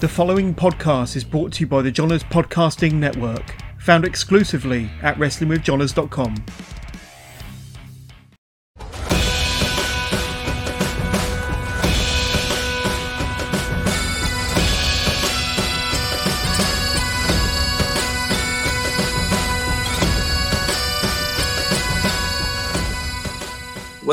[0.00, 5.16] The following podcast is brought to you by the Johners Podcasting Network, found exclusively at
[5.16, 6.42] WrestlingWithJohners.com.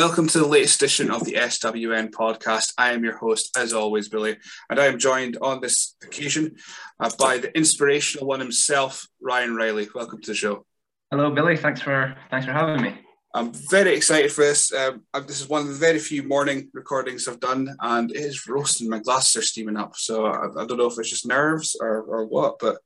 [0.07, 2.71] Welcome to the latest edition of the SWN podcast.
[2.77, 4.37] I am your host, as always, Billy,
[4.69, 6.55] and I am joined on this occasion
[6.97, 9.89] uh, by the inspirational one himself, Ryan Riley.
[9.93, 10.65] Welcome to the show.
[11.11, 11.57] Hello, Billy.
[11.57, 12.97] Thanks for thanks for having me.
[13.35, 14.73] I'm very excited for this.
[14.73, 18.47] Um, this is one of the very few morning recordings I've done, and it is
[18.47, 18.89] roasting.
[18.89, 22.01] My glasses are steaming up, so I, I don't know if it's just nerves or,
[22.03, 22.77] or what, but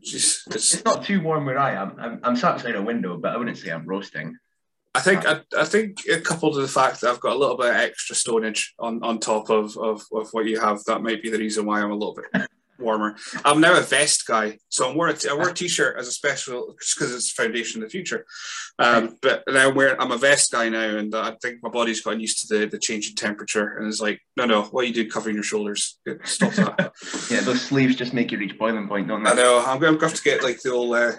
[0.00, 1.94] it's, it's not too warm where I am.
[1.96, 4.36] I'm, I'm sat outside a window, but I wouldn't say I'm roasting.
[4.94, 7.70] I think I, I think coupled with the fact that I've got a little bit
[7.70, 11.30] of extra stonage on, on top of, of, of what you have, that might be
[11.30, 12.48] the reason why I'm a little bit
[12.80, 13.16] warmer.
[13.44, 16.08] I'm now a vest guy, so I'm wearing a t- I wear a t-shirt as
[16.08, 18.24] a special because it's foundation in the future.
[18.78, 22.00] Um, but now I'm wearing I'm a vest guy now, and I think my body's
[22.00, 24.94] gotten used to the the change in temperature, and it's like, no, no, what you
[24.94, 25.98] do covering your shoulders?
[26.24, 26.92] Stop that.
[27.30, 29.30] yeah, those sleeves just make you reach boiling point, don't they?
[29.30, 29.62] I know.
[29.64, 30.96] I'm going to have to get like the old.
[30.96, 31.12] Uh,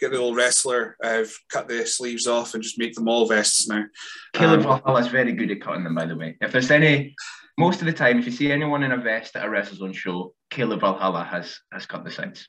[0.00, 3.68] get the old wrestler, uh, cut the sleeves off, and just make them all vests
[3.68, 3.84] now.
[4.32, 6.36] Caleb um, Valhalla is very good at cutting them, by the way.
[6.40, 7.14] If there's any,
[7.58, 10.34] most of the time, if you see anyone in a vest at a WrestleZone show,
[10.50, 12.48] Caleb Valhalla has has cut the sides.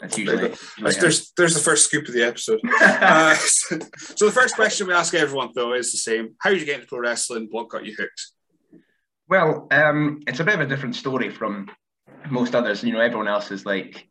[0.00, 2.60] That's usually, usually there's there's the first scoop of the episode.
[2.80, 6.60] uh, so, so the first question we ask everyone though is the same: How did
[6.60, 7.48] you get into pro wrestling?
[7.50, 8.32] What got you hooked?
[9.28, 11.70] Well, um, it's a bit of a different story from
[12.30, 12.82] most others.
[12.82, 14.08] You know, everyone else is like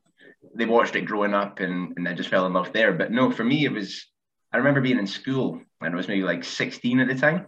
[0.55, 2.93] they watched it growing up and, and I just fell in love there.
[2.93, 4.05] But no, for me, it was,
[4.51, 7.47] I remember being in school and I was maybe like 16 at the time.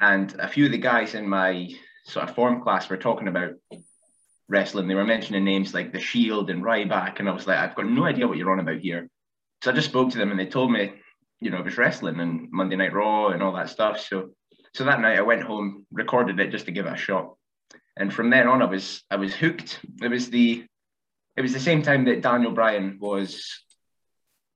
[0.00, 1.70] And a few of the guys in my
[2.04, 3.52] sort of form class were talking about
[4.48, 4.88] wrestling.
[4.88, 7.20] They were mentioning names like The Shield and Ryback.
[7.20, 9.08] And I was like, I've got no idea what you're on about here.
[9.62, 10.92] So I just spoke to them and they told me,
[11.40, 14.00] you know, it was wrestling and Monday Night Raw and all that stuff.
[14.00, 14.30] So,
[14.74, 17.34] so that night I went home, recorded it just to give it a shot.
[17.96, 19.80] And from then on, I was I was hooked.
[20.00, 20.64] It was the
[21.36, 23.62] it was the same time that Daniel Bryan was,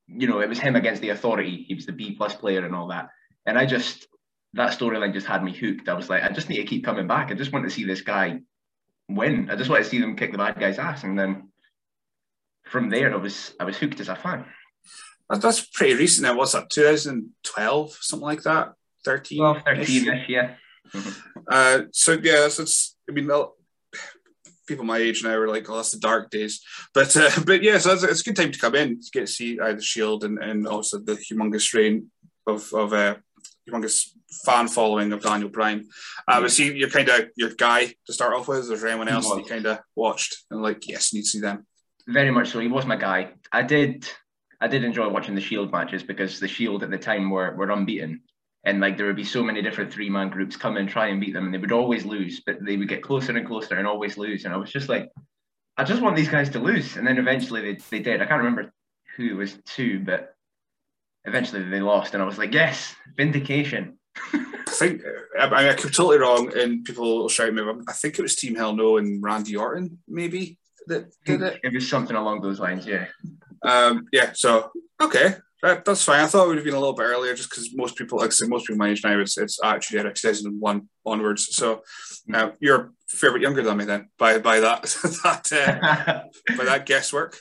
[0.07, 1.65] you know, it was him against the authority.
[1.67, 3.09] He was the B plus player and all that.
[3.47, 4.07] And I just
[4.55, 5.89] that storyline just had me hooked.
[5.89, 7.31] I was like, I just need to keep coming back.
[7.31, 8.41] I just want to see this guy
[9.09, 9.51] win.
[9.51, 11.05] I just want to see them kick the bad guy's ass.
[11.05, 11.51] And then
[12.65, 14.45] from there, I was I was hooked as a fan.
[15.29, 16.27] That's pretty recent.
[16.27, 16.71] Now, what's that?
[16.71, 18.73] 2012, something like that.
[19.05, 19.39] 13.
[19.39, 20.55] 12, 13 yeah.
[21.51, 22.97] uh, so yeah, so it's.
[23.09, 23.27] I mean,
[24.67, 26.61] people my age now are like, oh, that's the dark days.
[26.95, 29.21] But uh, but yeah, so it's, it's, a good time to come in to get
[29.21, 32.11] to see uh, the Shield and, and also the humongous reign
[32.47, 33.17] of of uh,
[33.69, 34.11] humongous
[34.45, 35.89] fan following of Daniel Bryan.
[36.29, 38.71] Uh, but see, you're kind of your guy to start off with.
[38.71, 41.29] Is there anyone else that you kind of watched and like, yes, you need to
[41.29, 41.67] see them?
[42.07, 42.61] Very much so.
[42.61, 43.33] He was my guy.
[43.51, 44.09] I did.
[44.59, 47.71] I did enjoy watching the Shield matches because the Shield at the time were were
[47.71, 48.23] unbeaten
[48.67, 51.21] and like there would be so many different three man groups come and try and
[51.21, 53.87] beat them, and they would always lose, but they would get closer and closer and
[53.87, 54.45] always lose.
[54.45, 55.09] And I was just like,
[55.77, 56.97] I just want these guys to lose.
[56.97, 58.21] And then eventually they, they did.
[58.21, 58.73] I can't remember
[59.17, 60.35] who it was to, but
[61.25, 63.99] eventually they lost, and I was like, yes, vindication.
[64.33, 65.03] I think
[65.39, 67.63] I, I, am totally wrong, and people will shout me.
[67.89, 71.61] I think it was Team Hell No and Randy Orton, maybe that did it.
[71.63, 73.07] It was something along those lines, yeah.
[73.63, 74.33] Um, yeah.
[74.35, 76.21] So okay, that, that's fine.
[76.21, 78.29] I thought it would have been a little bit earlier, just because most people, like
[78.29, 81.57] I said, most people my age now, it's it's actually at 2001 onwards.
[81.57, 81.83] So
[82.33, 84.83] uh, you're a fair bit younger than me then, by by that
[85.23, 87.39] that uh, by that guesswork.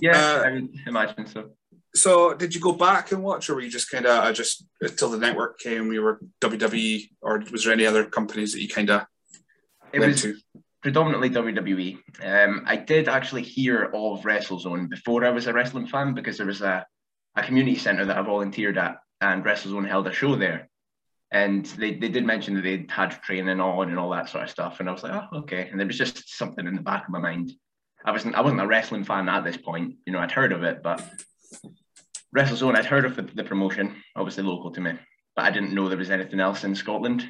[0.00, 1.50] Yeah, uh, I mean, imagine so.
[1.94, 4.66] So did you go back and watch, or were you just kind of uh, just
[4.80, 5.92] until the network came?
[5.92, 9.06] You were WWE, or was there any other companies that you kind of
[9.92, 10.34] went to?
[10.84, 11.96] predominantly WWE.
[12.22, 16.46] Um, I did actually hear of WrestleZone before I was a wrestling fan because there
[16.46, 16.84] was a
[17.36, 20.68] a community centre that I volunteered at, and WrestleZone held a show there.
[21.30, 24.50] And they, they did mention that they'd had training on and all that sort of
[24.50, 24.78] stuff.
[24.78, 25.68] And I was like, oh, okay.
[25.68, 27.52] And there was just something in the back of my mind.
[28.04, 29.96] I wasn't I wasn't a wrestling fan at this point.
[30.06, 31.02] You know, I'd heard of it, but
[32.36, 34.92] WrestleZone, I'd heard of the, the promotion, obviously local to me,
[35.34, 37.28] but I didn't know there was anything else in Scotland.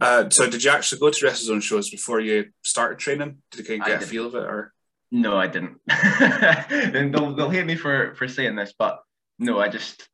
[0.00, 3.38] Uh, so did you actually go to WrestleZone shows before you started training?
[3.50, 4.72] Did you kind of get a feel of it, or
[5.10, 5.78] no, I didn't.
[5.88, 9.02] and they'll, they'll hate me for, for saying this, but
[9.38, 10.08] no, I just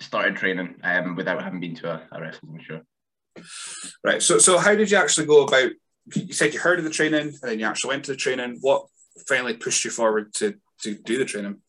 [0.00, 2.80] started training um, without having been to a, a wrestling show.
[4.04, 4.22] Right.
[4.22, 5.70] So, so how did you actually go about?
[6.14, 8.58] You said you heard of the training, and then you actually went to the training.
[8.60, 8.86] What
[9.28, 11.60] finally pushed you forward to to do the training?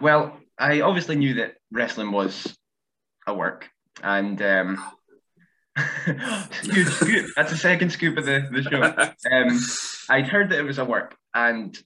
[0.00, 2.56] Well, I obviously knew that wrestling was
[3.26, 3.68] a work,
[4.02, 4.84] and um,
[6.62, 7.30] scoop, scoop.
[7.36, 9.14] That's the second scoop of the, the show.
[9.30, 9.60] Um,
[10.10, 11.76] I'd heard that it was a work, and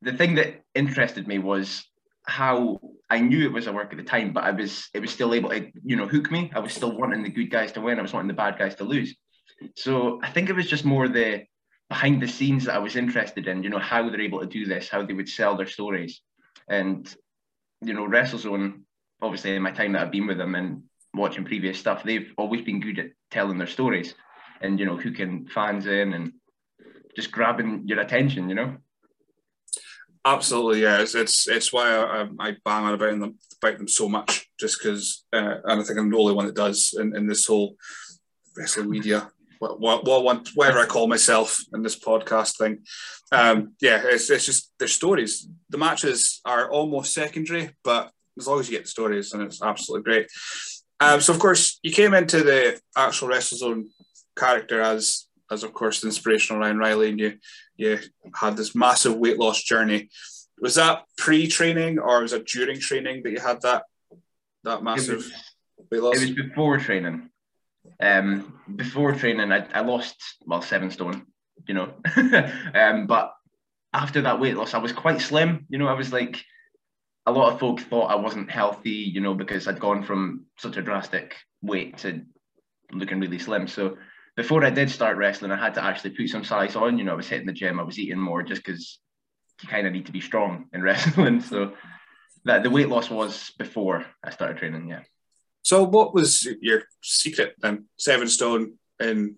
[0.00, 1.84] the thing that interested me was
[2.26, 2.80] how
[3.10, 5.34] I knew it was a work at the time, but I was it was still
[5.34, 6.50] able to you know hook me.
[6.54, 7.98] I was still wanting the good guys to win.
[7.98, 9.14] I was wanting the bad guys to lose.
[9.74, 11.44] So I think it was just more the
[11.88, 13.62] behind the scenes that I was interested in.
[13.62, 16.20] You know how they're able to do this, how they would sell their stories,
[16.68, 17.12] and
[17.80, 18.82] you know WrestleZone.
[19.22, 20.82] Obviously, in my time that I've been with them and
[21.14, 24.14] watching previous stuff, they've always been good at telling their stories,
[24.60, 26.32] and you know hooking fans in and
[27.16, 28.48] just grabbing your attention.
[28.48, 28.76] You know.
[30.24, 31.00] Absolutely, yeah.
[31.00, 34.78] It's it's, it's why I, I bang on about them about them so much, just
[34.78, 37.76] because, uh, and I think I'm the only one that does in, in this whole
[38.56, 39.30] wrestling media,
[39.60, 42.80] what, what, what, whatever I call myself in this podcast thing.
[43.32, 45.48] Um, yeah, it's, it's just their stories.
[45.70, 49.62] The matches are almost secondary, but as long as you get the stories, then it's
[49.62, 50.26] absolutely great.
[51.00, 53.84] Um, so of course, you came into the actual WrestleZone
[54.36, 57.38] character as as of course the inspirational Ryan Riley, and you
[57.76, 57.98] you
[58.34, 60.08] had this massive weight loss journey.
[60.60, 63.84] Was that pre-training or was it during training that you had that
[64.64, 65.32] that massive was,
[65.90, 66.16] weight loss?
[66.16, 67.30] It was before training.
[68.00, 71.26] Um, before training, I, I lost well seven stone,
[71.68, 71.92] you know,
[72.74, 73.32] um, but
[73.92, 75.66] after that weight loss, I was quite slim.
[75.68, 76.42] You know, I was like
[77.26, 80.76] a lot of folk thought I wasn't healthy, you know, because I'd gone from such
[80.76, 82.22] a drastic weight to
[82.92, 83.66] looking really slim.
[83.66, 83.96] So
[84.36, 86.98] before I did start wrestling, I had to actually put some size on.
[86.98, 88.98] You know, I was hitting the gym, I was eating more just because
[89.62, 91.40] you kind of need to be strong in wrestling.
[91.40, 91.72] So
[92.44, 94.88] that the weight loss was before I started training.
[94.88, 95.00] Yeah.
[95.62, 97.86] So what was your secret then?
[97.96, 99.36] Seven stone in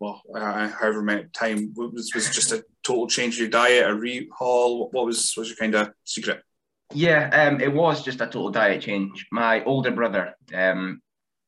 [0.00, 3.94] well, uh, however many time was was just a total change of your diet, a
[3.94, 4.90] rehaul.
[4.92, 6.42] What was was your kind of secret?
[6.92, 9.26] Yeah, um, it was just a total diet change.
[9.30, 11.02] My older brother, um,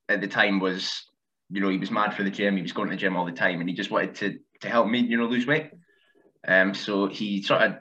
[0.09, 1.03] at the time was
[1.53, 2.57] you know, he was mad for the gym.
[2.57, 4.69] He was going to the gym all the time, and he just wanted to to
[4.69, 5.71] help me, you know, lose weight.
[6.47, 7.77] Um, so he sort of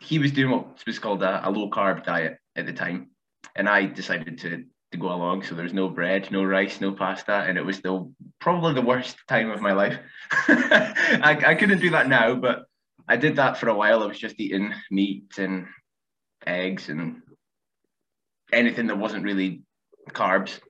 [0.00, 3.10] he was doing what was called a, a low carb diet at the time,
[3.56, 5.42] and I decided to to go along.
[5.42, 8.82] So there was no bread, no rice, no pasta, and it was still probably the
[8.82, 9.98] worst time of my life.
[10.30, 12.66] I, I couldn't do that now, but
[13.08, 14.02] I did that for a while.
[14.02, 15.66] I was just eating meat and
[16.46, 17.22] eggs and
[18.52, 19.62] anything that wasn't really
[20.10, 20.60] carbs.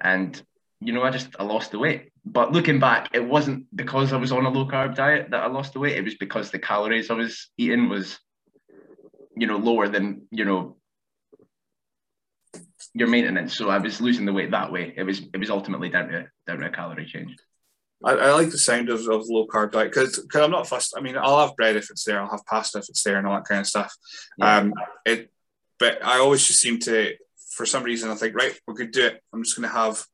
[0.00, 0.40] And
[0.80, 2.10] you know, I just I lost the weight.
[2.24, 5.46] But looking back, it wasn't because I was on a low carb diet that I
[5.46, 5.96] lost the weight.
[5.96, 8.18] It was because the calories I was eating was,
[9.36, 10.76] you know, lower than you know
[12.94, 13.56] your maintenance.
[13.56, 14.92] So I was losing the weight that way.
[14.96, 17.34] It was it was ultimately down to down to a calorie change.
[18.04, 20.94] I, I like the sound of, of low carb diet because because I'm not fussed.
[20.96, 22.20] I mean, I'll have bread if it's there.
[22.20, 23.94] I'll have pasta if it's there, and all that kind of stuff.
[24.38, 24.58] Yeah.
[24.58, 24.74] Um,
[25.06, 25.30] it,
[25.78, 27.14] but I always just seem to,
[27.50, 29.22] for some reason, I think right, we could do it.
[29.32, 30.04] I'm just going to have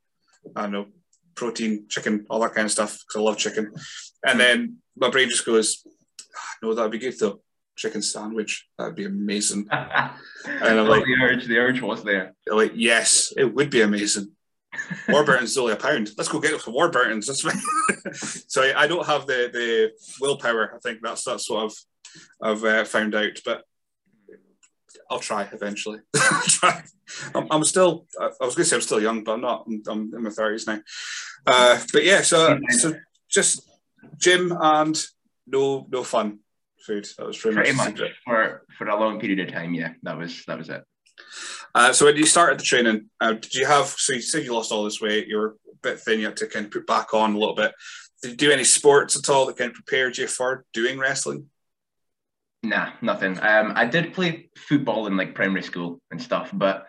[0.56, 0.86] I don't know,
[1.34, 3.72] protein, chicken, all that kind of stuff because I love chicken.
[4.24, 5.84] And then my brain just goes,
[6.36, 7.40] ah, no, that'd be good though.
[7.76, 9.66] Chicken sandwich, that'd be amazing.
[9.70, 10.10] and
[10.46, 12.34] I'm like, the urge, the urge was there.
[12.46, 14.32] Like, yes, it would be amazing.
[15.08, 16.10] Warburton's only a pound.
[16.16, 17.26] Let's go get some Warburtons.
[17.26, 17.56] That's right.
[18.14, 20.74] so I, I, don't have the the willpower.
[20.74, 21.76] I think that's that's what I've
[22.42, 23.38] I've uh, found out.
[23.44, 23.64] But
[25.12, 26.00] I'll try eventually.
[26.14, 26.82] try.
[27.34, 28.06] I'm, I'm, still.
[28.18, 29.66] I was going to say I'm still young, but I'm not.
[29.66, 30.80] I'm, I'm in my thirties now.
[31.46, 32.94] Uh, but yeah, so so
[33.28, 33.68] just
[34.16, 34.98] gym and
[35.46, 36.38] no no fun
[36.86, 37.06] food.
[37.18, 39.74] That was pretty, pretty much, much for for a long period of time.
[39.74, 40.82] Yeah, that was that was it.
[41.74, 43.86] Uh, so when you started the training, uh, did you have?
[43.86, 45.28] So you said you lost all this weight.
[45.28, 46.20] You were a bit thin.
[46.20, 47.72] You had to kind of put back on a little bit.
[48.22, 51.48] Did you do any sports at all that kind of prepared you for doing wrestling?
[52.62, 53.38] Nah, nothing.
[53.40, 56.86] Um, I did play football in like primary school and stuff, but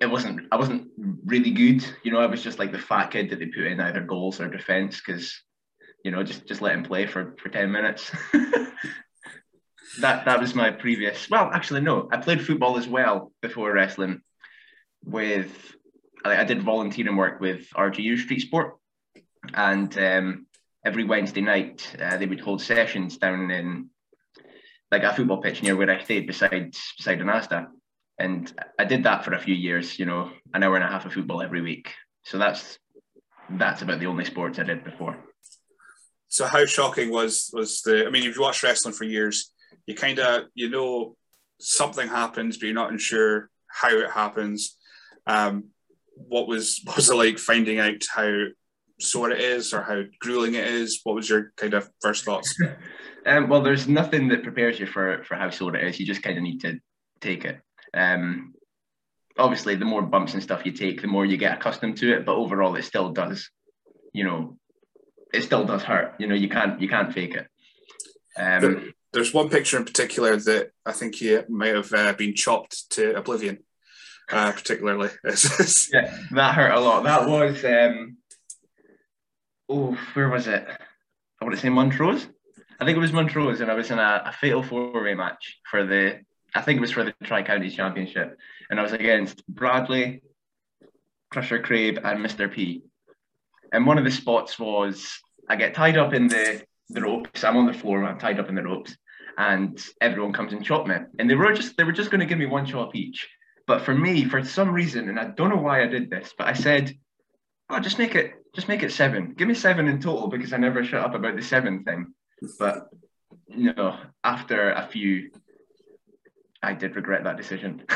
[0.00, 0.48] it wasn't.
[0.50, 0.88] I wasn't
[1.24, 1.84] really good.
[2.02, 4.40] You know, I was just like the fat kid that they put in either goals
[4.40, 5.40] or defense because,
[6.04, 8.10] you know, just just let him play for for ten minutes.
[10.00, 11.30] that that was my previous.
[11.30, 12.08] Well, actually, no.
[12.10, 14.22] I played football as well before wrestling.
[15.04, 15.76] With
[16.24, 18.76] I, I did volunteering work with RGU Street Sport,
[19.54, 20.46] and um,
[20.84, 23.90] every Wednesday night uh, they would hold sessions down in
[24.90, 27.68] like a football pitch near where I stayed beside beside an Asda.
[28.18, 31.06] And I did that for a few years, you know, an hour and a half
[31.06, 31.92] of football every week.
[32.24, 32.78] So that's
[33.50, 35.16] that's about the only sports I did before.
[36.28, 39.52] So how shocking was was the I mean if you've watched wrestling for years,
[39.86, 41.16] you kinda you know
[41.60, 44.76] something happens, but you're not sure how it happens.
[45.26, 45.70] Um,
[46.14, 48.46] what was what was it like finding out how
[49.00, 51.00] sore it is or how grueling it is?
[51.04, 52.54] What was your kind of first thoughts?
[53.26, 56.00] um, well, there's nothing that prepares you for for how sore it is.
[56.00, 56.78] You just kind of need to
[57.20, 57.60] take it.
[57.94, 58.54] Um,
[59.38, 62.24] obviously, the more bumps and stuff you take, the more you get accustomed to it.
[62.24, 63.48] But overall, it still does
[64.12, 64.56] you know,
[65.32, 66.14] it still does hurt.
[66.18, 67.46] You know, you can't you can't fake it.
[68.36, 72.90] Um, There's one picture in particular that I think he might have uh, been chopped
[72.92, 73.58] to oblivion,
[74.30, 75.10] uh, particularly.
[75.24, 77.04] yeah, that hurt a lot.
[77.04, 78.18] That was, um,
[79.68, 80.64] oh, where was it?
[81.40, 82.26] I want to say Montrose.
[82.80, 85.84] I think it was Montrose, and I was in a, a fatal four-way match for
[85.84, 86.20] the,
[86.54, 88.38] I think it was for the Tri Counties Championship,
[88.70, 90.22] and I was against Bradley,
[91.30, 92.50] Crusher Crabe, and Mr.
[92.50, 92.82] P.
[93.72, 97.44] And one of the spots was I get tied up in the the ropes.
[97.44, 98.02] I'm on the floor.
[98.02, 98.96] I'm tied up in the ropes,
[99.36, 100.96] and everyone comes and chop me.
[101.18, 103.28] And they were just they were just going to give me one chop each.
[103.66, 106.48] But for me, for some reason, and I don't know why I did this, but
[106.48, 106.96] I said,
[107.68, 109.34] "Oh, just make it just make it seven.
[109.36, 112.14] Give me seven in total because I never shut up about the seven thing."
[112.58, 112.88] But
[113.48, 115.30] you know, after a few,
[116.62, 117.82] I did regret that decision.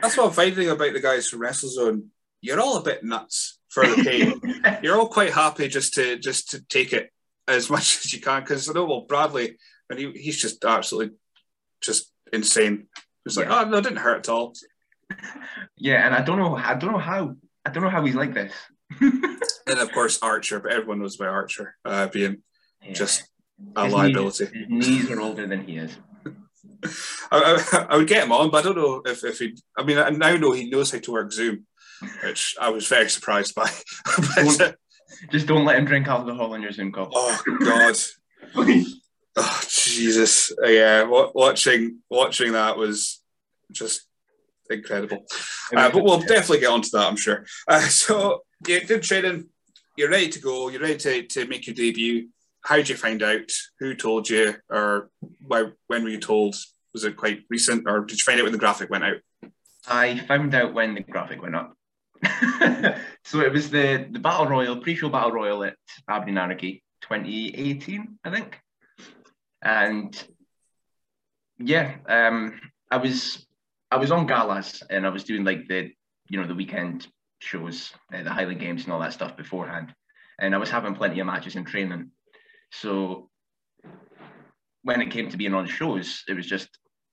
[0.00, 2.04] That's what I'm finding about the guys from WrestleZone.
[2.42, 4.40] You're all a bit nuts for the pain.
[4.82, 7.10] You're all quite happy just to just to take it
[7.48, 9.56] as much as you can because I know well Bradley
[9.88, 11.16] and he, he's just absolutely
[11.82, 12.88] just insane.
[13.24, 13.62] It's like, Yeah.
[13.64, 14.52] oh no, it didn't hurt at all.
[15.76, 17.34] yeah, and I don't know I don't know how
[17.64, 18.52] I don't know how he's like this.
[19.66, 22.42] And of course Archer, but everyone knows about Archer uh, being
[22.84, 22.92] Yeah.
[22.92, 23.24] just
[23.74, 24.44] a His liability.
[24.44, 25.96] Knees, his knees are older than he is.
[27.32, 29.56] I, I, I would get him on, but I don't know if, if he.
[29.76, 31.66] I mean, I now know he knows how to work Zoom,
[32.22, 33.70] which I was very surprised by.
[34.36, 34.72] But, uh,
[35.32, 37.10] Just don't let him drink alcohol on your Zoom call.
[37.14, 37.96] oh God,
[39.36, 41.02] oh Jesus, Uh, yeah.
[41.04, 43.20] wa- Watching watching that was
[43.72, 44.02] just
[44.70, 45.24] incredible.
[45.74, 47.44] Uh, but we'll definitely get onto that, I'm sure.
[47.66, 49.48] Uh, so yeah, good training.
[49.96, 50.68] You're ready to go.
[50.68, 52.28] You're ready to, to make your debut.
[52.62, 53.50] How did you find out?
[53.78, 55.10] Who told you, or
[55.46, 56.54] why, when were you told?
[56.92, 59.16] Was it quite recent, or did you find out when the graphic went out?
[59.88, 61.74] I found out when the graphic went up.
[63.24, 65.76] so it was the the battle royal, pre-show battle royal at
[66.08, 68.60] Aberdeen Anarchy, 2018, I think.
[69.62, 70.28] And
[71.58, 72.60] yeah, um,
[72.90, 73.46] I was
[73.90, 75.90] I was on galas and I was doing like the
[76.28, 77.06] you know the weekend
[77.38, 79.94] shows, uh, the Highland Games and all that stuff beforehand,
[80.38, 82.10] and I was having plenty of matches in training.
[82.72, 83.30] So
[84.82, 86.68] when it came to being on shows, it was just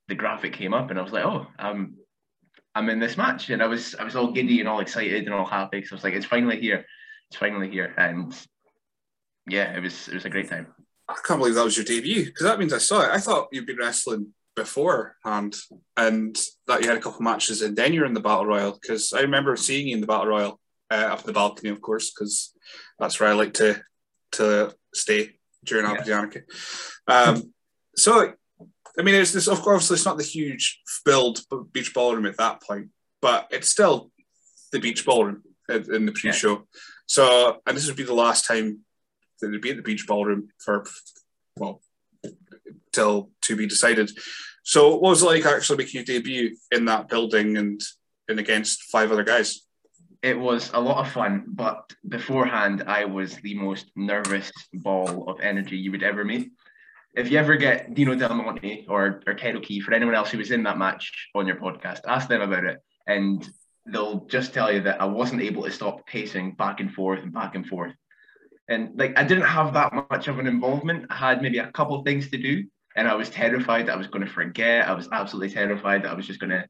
[0.08, 1.96] the graphic came up and I was like, oh, I'm
[2.76, 5.34] I'm in this match, and I was I was all giddy and all excited and
[5.34, 6.86] all happy because I was like, it's finally here,
[7.30, 8.34] it's finally here, and
[9.48, 10.68] yeah, it was it was a great time.
[11.08, 13.12] I can't believe that was your debut because that means I saw it.
[13.12, 15.56] I thought you'd been wrestling beforehand
[15.98, 19.14] and that you had a couple matches and then you're in the battle royal because
[19.14, 20.60] I remember seeing you in the battle royal
[20.92, 22.54] uh, up the balcony, of course, because
[23.00, 23.82] that's where I like to
[24.34, 25.32] to stay
[25.64, 26.18] during Yeah.
[26.18, 26.42] Anarchy.
[27.08, 27.54] Um,
[27.96, 28.34] so,
[28.98, 29.48] I mean, it's this.
[29.48, 31.42] Of course, it's not the huge build
[31.72, 32.90] beach ballroom at that point,
[33.22, 34.12] but it's still
[34.72, 36.68] the beach ballroom in, in the pre-show.
[37.06, 38.80] So, and this would be the last time
[39.40, 40.86] that it'd be at the beach ballroom for
[41.58, 41.82] well
[42.94, 44.12] till to be decided.
[44.64, 47.82] So, what was it like actually making your debut in that building and
[48.30, 49.62] and against five other guys?
[50.22, 55.42] It was a lot of fun, but beforehand, I was the most nervous ball of
[55.42, 56.52] energy you would ever meet.
[57.14, 60.38] If you ever get Dino Del Monte or, or Ted O'Keefe or anyone else who
[60.38, 63.48] was in that match on your podcast, ask them about it, and
[63.86, 67.34] they'll just tell you that I wasn't able to stop pacing back and forth and
[67.34, 67.94] back and forth.
[68.70, 71.08] And like I didn't have that much of an involvement.
[71.10, 72.64] I had maybe a couple things to do,
[72.96, 74.88] and I was terrified that I was going to forget.
[74.88, 76.66] I was absolutely terrified that I was just going to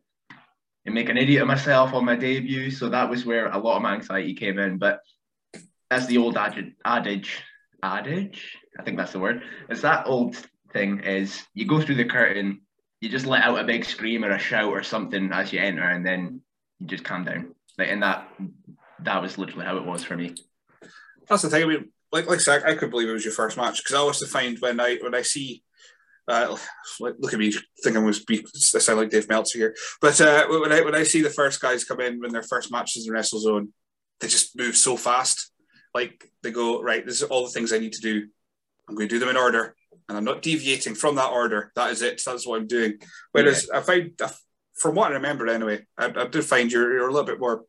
[0.86, 2.72] make an idiot of myself on my debut.
[2.72, 4.78] So that was where a lot of my anxiety came in.
[4.78, 5.02] But
[5.92, 7.44] as the old adage,
[7.84, 9.44] adage, I think that's the word.
[9.70, 10.36] It's that old
[10.72, 12.62] thing is you go through the curtain,
[13.00, 15.84] you just let out a big scream or a shout or something as you enter,
[15.84, 16.42] and then
[16.80, 17.54] you just calm down.
[17.78, 18.30] Like, and that
[19.00, 20.36] that was literally how it was for me.
[21.28, 21.64] That's the thing.
[21.64, 23.96] I mean, like like I said, I couldn't believe it was your first match because
[23.96, 25.64] I always find when I when I see.
[26.28, 26.58] Uh,
[27.00, 28.48] look at me thinking I'm going to speak.
[28.56, 29.76] I sound like Dave Meltzer here.
[30.02, 32.72] But uh, when I when I see the first guys come in when their first
[32.72, 33.70] matches in WrestleZone,
[34.20, 35.52] they just move so fast.
[35.94, 37.06] Like they go right.
[37.06, 38.28] This is all the things I need to do.
[38.88, 39.76] I'm going to do them in order,
[40.08, 41.72] and I'm not deviating from that order.
[41.76, 42.22] That is it.
[42.26, 43.00] That's what I'm doing.
[43.32, 44.20] Whereas I find,
[44.76, 47.64] from what I remember anyway, I, I did find you're, you're a little bit more.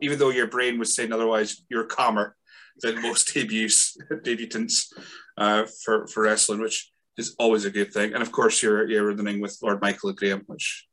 [0.00, 2.36] Even though your brain was saying otherwise, you're calmer
[2.80, 4.92] than most debuts debutants
[5.36, 8.14] uh, for for wrestling, which is always a good thing.
[8.14, 10.88] And of course, you're you're running with Lord Michael Graham, which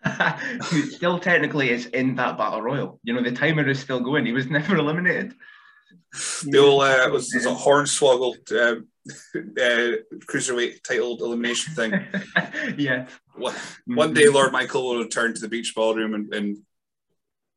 [0.70, 3.00] Who still technically is in that battle royal.
[3.02, 4.26] You know, the timer is still going.
[4.26, 5.34] He was never eliminated.
[6.44, 8.86] the old uh, was, was a hornswoggled um,
[9.36, 9.96] uh,
[10.30, 11.92] cruiserweight titled elimination thing.
[12.78, 13.08] yeah.
[13.34, 13.54] One
[13.86, 16.58] one day, Lord Michael will return to the beach ballroom and, and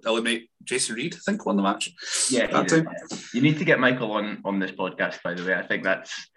[0.05, 1.15] eliminate Jason Reed.
[1.15, 1.91] I think won the match.
[2.31, 2.87] Yeah, that time.
[2.91, 3.17] yeah.
[3.33, 5.21] you need to get Michael on on this podcast.
[5.23, 6.29] By the way, I think that's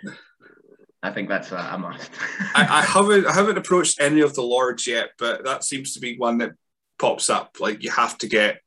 [1.05, 2.11] I think that's a, a must.
[2.55, 6.01] I, I haven't I haven't approached any of the lords yet, but that seems to
[6.01, 6.53] be one that
[6.99, 7.57] pops up.
[7.61, 8.63] Like you have to get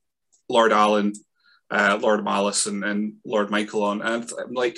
[0.47, 1.13] Lord Allen,
[1.71, 4.77] uh, Lord Malice, and, and Lord Michael on, and I'm like,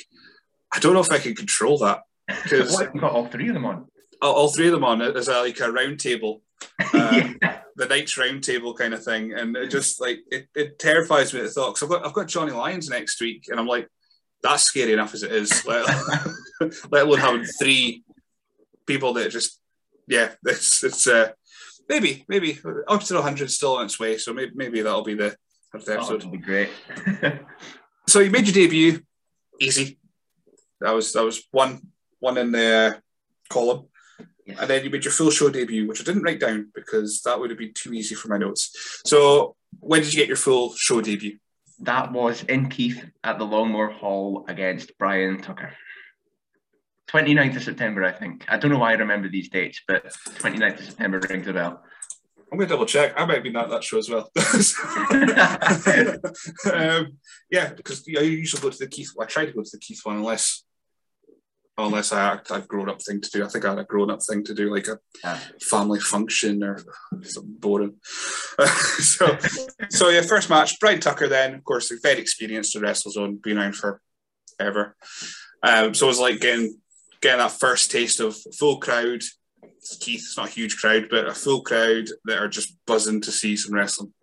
[0.73, 3.65] I don't know if I can control that because you got all three of them
[3.65, 3.87] on.
[4.21, 6.41] all, all three of them on as a, like a round table.
[6.93, 7.59] Uh, yeah.
[7.75, 11.41] the Knights round table kind of thing, and it just like it, it terrifies me
[11.41, 11.75] at the thought.
[11.75, 13.89] Because I've got I've got Johnny Lyons next week, and I'm like,
[14.41, 15.65] that's scary enough as it is.
[15.65, 15.85] Let,
[16.91, 18.03] let alone having three
[18.85, 19.59] people that just
[20.07, 21.31] yeah, it's it's uh,
[21.87, 24.17] maybe maybe up to 100 still on its way.
[24.17, 25.35] So maybe maybe that'll be the,
[25.71, 26.21] Oh, episode.
[26.21, 26.69] that'd be great.
[28.07, 29.03] So you made your debut,
[29.61, 29.99] easy.
[30.81, 31.79] That was that was one
[32.19, 32.99] one in the
[33.49, 33.85] column.
[34.47, 34.57] Yes.
[34.59, 37.39] And then you made your full show debut, which I didn't write down because that
[37.39, 38.75] would have been too easy for my notes.
[39.05, 41.37] So when did you get your full show debut?
[41.81, 45.73] That was in Keith at the Longmore Hall against Brian Tucker.
[47.09, 48.45] 29th of September, I think.
[48.47, 51.83] I don't know why I remember these dates, but 29th of September rings a bell.
[52.51, 53.13] I'm going to double check.
[53.15, 54.29] I might have been at that show as well.
[56.73, 57.17] um,
[57.51, 59.11] yeah, because I usually go to the Keith.
[59.19, 60.63] I try to go to the Keith one unless
[61.87, 63.45] unless I act, I've grown up thing to do.
[63.45, 65.41] I think I had a grown up thing to do, like a Ah.
[65.61, 66.83] family function or
[67.23, 67.95] something boring.
[68.99, 69.37] so,
[69.89, 71.27] so yeah, first match, Brian Tucker.
[71.27, 74.01] Then, of course, very experienced in WrestleZone, been around for
[74.59, 74.95] ever.
[75.63, 76.79] Um, so it was like getting
[77.21, 79.21] getting that first taste of full crowd.
[79.99, 83.31] Keith, it's not a huge crowd, but a full crowd that are just buzzing to
[83.31, 84.13] see some wrestling.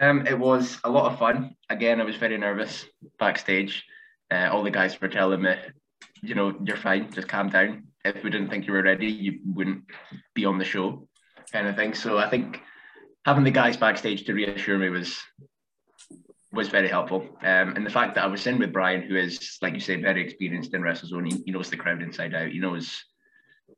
[0.00, 1.54] Um, it was a lot of fun.
[1.68, 2.86] Again, I was very nervous
[3.18, 3.84] backstage.
[4.30, 5.54] Uh, all the guys were telling me,
[6.22, 7.84] you know, you're fine, just calm down.
[8.04, 9.84] If we didn't think you were ready, you wouldn't
[10.34, 11.06] be on the show,
[11.52, 11.94] kind of thing.
[11.94, 12.62] So I think
[13.26, 15.18] having the guys backstage to reassure me was
[16.52, 17.20] was very helpful.
[17.42, 20.00] Um, and the fact that I was in with Brian, who is, like you say,
[20.00, 22.48] very experienced in WrestleZone, he, he knows the crowd inside out.
[22.48, 23.04] He knows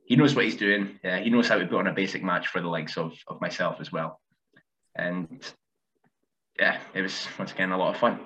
[0.06, 0.98] he knows what he's doing.
[1.04, 3.40] Uh, he knows how to put on a basic match for the likes of of
[3.40, 4.20] myself as well.
[4.94, 5.44] And
[6.58, 8.20] yeah, it was once again a lot of fun.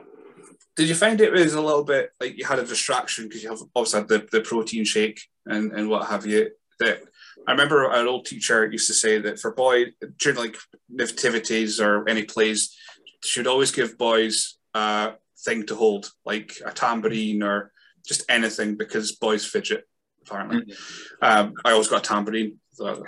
[0.77, 3.51] Did you find it was a little bit like you had a distraction because you
[3.51, 6.51] have obviously had the, the protein shake and, and what have you?
[6.81, 7.03] That
[7.47, 9.87] I remember an old teacher used to say that for boy
[10.19, 10.57] during like
[10.91, 12.77] nativities or any plays,
[13.25, 17.73] should always give boys a thing to hold, like a tambourine or
[18.07, 19.89] just anything because boys fidget.
[20.27, 20.75] Apparently,
[21.23, 22.59] um, I always got a tambourine.
[22.77, 23.05] So-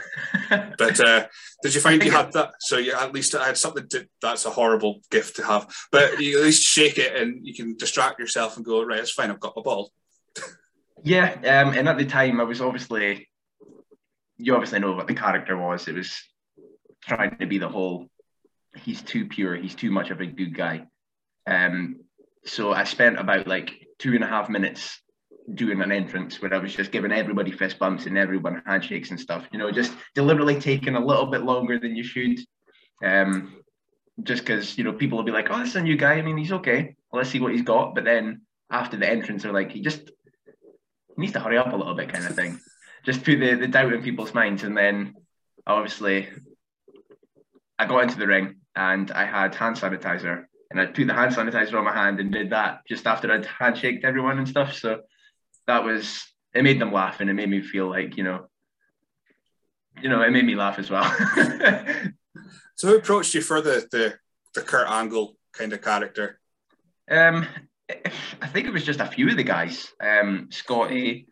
[0.78, 1.26] But uh,
[1.62, 2.52] did you find you had that?
[2.60, 5.72] So you at least I had something to, that's a horrible gift to have.
[5.92, 9.12] But you at least shake it and you can distract yourself and go, right, it's
[9.12, 9.92] fine, I've got my ball.
[11.04, 13.28] Yeah, um, and at the time I was obviously,
[14.36, 15.86] you obviously know what the character was.
[15.86, 16.12] It was
[17.06, 18.08] trying to be the whole,
[18.76, 20.88] he's too pure, he's too much of a good guy.
[21.46, 22.00] Um,
[22.44, 25.00] so I spent about like two and a half minutes
[25.54, 29.20] doing an entrance where I was just giving everybody fist bumps and everyone handshakes and
[29.20, 29.46] stuff.
[29.52, 32.38] You know, just deliberately taking a little bit longer than you should.
[33.04, 33.54] Um,
[34.22, 36.14] just because you know people will be like, "Oh, that's a new guy.
[36.14, 36.96] I mean, he's okay.
[37.12, 40.10] Let's see what he's got." But then after the entrance, they're like, "He just
[41.16, 42.60] needs to hurry up a little bit," kind of thing.
[43.04, 45.14] Just put the, the doubt in people's minds, and then
[45.66, 46.28] obviously
[47.78, 51.34] I got into the ring and I had hand sanitizer, and I put the hand
[51.34, 54.74] sanitizer on my hand and did that just after I'd handshaked everyone and stuff.
[54.74, 55.02] So
[55.68, 58.46] that was it made them laugh and it made me feel like you know,
[60.02, 61.08] you know, it made me laugh as well.
[62.78, 64.14] So who approached you for the the,
[64.54, 66.38] the Kurt Angle kind of character?
[67.10, 67.44] Um,
[67.90, 71.26] I think it was just a few of the guys, um, Scotty,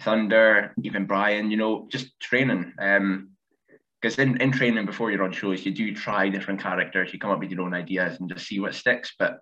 [0.00, 1.50] Thunder, even Brian.
[1.50, 2.72] You know, just training.
[2.78, 3.30] Um,
[4.00, 7.12] because in, in training before you're on shows, you do try different characters.
[7.12, 9.14] You come up with your own ideas and just see what sticks.
[9.16, 9.38] But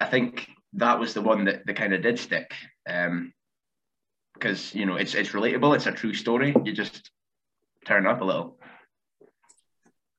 [0.00, 2.52] I think that was the one that, that kind of did stick.
[2.88, 3.32] Um,
[4.38, 5.74] because you know it's it's relatable.
[5.74, 6.54] It's a true story.
[6.64, 7.10] You just
[7.86, 8.58] turn up a little.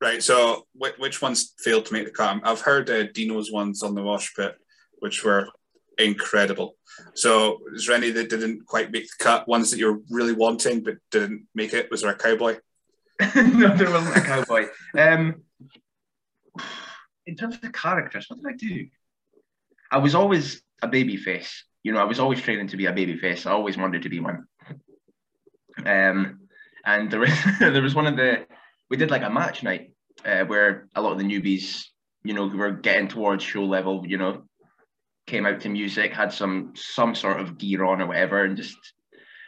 [0.02, 0.24] Right.
[0.24, 2.42] So which, which ones failed to make the cut?
[2.44, 4.56] I've heard uh, Dino's ones on the Mosh Pit,
[5.00, 5.50] which were
[5.98, 6.76] incredible.
[7.14, 9.48] So is there any that didn't quite make the cut?
[9.48, 11.92] Ones that you're really wanting but didn't make it?
[11.92, 12.58] Was there a cowboy?
[13.36, 14.68] no, there wasn't a cowboy.
[14.98, 15.44] Um,
[17.26, 18.88] in terms of the characters, what did I do?
[19.92, 21.66] I was always a baby face.
[21.84, 23.46] You know, I was always training to be a baby face.
[23.46, 24.46] I always wanted to be one.
[25.86, 26.42] Um,
[26.86, 28.46] and there was there was one of the
[28.90, 29.92] we did like a match night
[30.26, 31.84] uh, where a lot of the newbies,
[32.24, 34.44] you know, were getting towards show level, you know,
[35.28, 38.78] came out to music, had some some sort of gear on or whatever, and just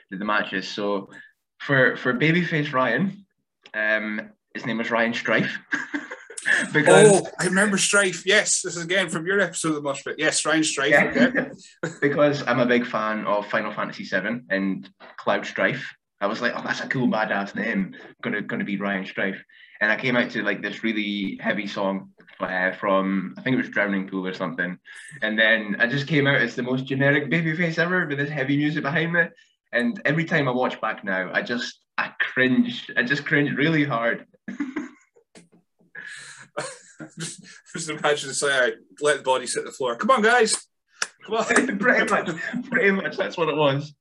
[0.10, 0.67] did the matches.
[0.67, 1.10] So
[1.60, 3.26] for for babyface Ryan,
[3.74, 5.60] um, his name was Ryan Strife.
[6.73, 8.25] because oh, I remember Strife.
[8.25, 10.15] Yes, this is again from your episode of the Mosh Pit.
[10.17, 10.91] Yes, Ryan Strife.
[10.91, 11.49] Yeah.
[12.01, 15.93] because I'm a big fan of Final Fantasy VII and Cloud Strife.
[16.19, 17.95] I was like, oh, that's a cool badass name.
[18.21, 19.43] Gonna gonna be Ryan Strife.
[19.82, 23.62] And I came out to like this really heavy song uh, from I think it
[23.62, 24.77] was Drowning Pool or something.
[25.21, 28.58] And then I just came out as the most generic babyface ever with this heavy
[28.58, 29.25] music behind me.
[29.73, 32.89] And every time I watch back now, I just I cringe.
[32.97, 34.25] I just cringe really hard.
[37.20, 39.96] Just, imagine it's like, right, let the body sit the floor.
[39.96, 40.56] Come on, guys.
[41.26, 41.46] Come on.
[41.80, 42.30] pretty much.
[42.70, 43.18] Pretty much.
[43.18, 43.94] That's what it was.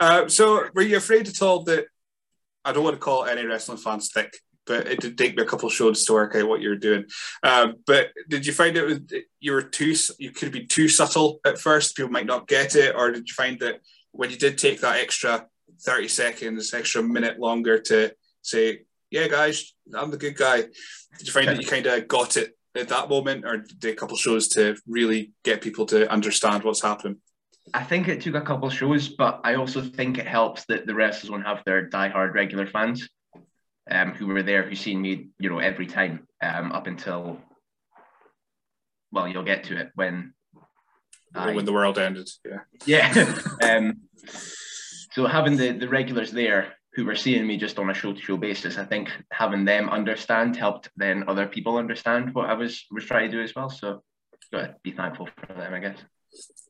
[0.00, 1.86] Uh, so, were you afraid at all that
[2.64, 5.46] I don't want to call any wrestling fans thick, but it did take me a
[5.46, 7.06] couple shows to work out what you were doing.
[7.42, 8.98] Um, but did you find it was
[9.40, 11.96] you were too you could be too subtle at first?
[11.96, 13.80] People might not get it, or did you find that
[14.12, 15.46] when you did take that extra
[15.80, 20.62] thirty seconds, extra minute longer to say, "Yeah, guys, I'm the good guy"?
[20.62, 23.96] Did you find that you kind of got it at that moment, or did a
[23.96, 27.20] couple shows to really get people to understand what's happening?
[27.74, 30.94] I think it took a couple shows, but I also think it helps that the
[30.94, 33.08] wrestlers won't have their die-hard regular fans
[33.90, 37.38] um, who were there, who seen me, you know, every time um, up until,
[39.12, 40.34] well, you'll get to it when.
[41.34, 42.60] I, when the world ended, yeah.
[42.86, 43.34] Yeah.
[43.62, 44.00] um,
[45.12, 48.20] so having the, the regulars there who were seeing me just on a show to
[48.20, 52.86] show basis, I think having them understand helped then other people understand what I was
[52.90, 53.70] was trying to do as well.
[53.70, 54.02] So,
[54.52, 55.98] gotta be thankful for them, I guess.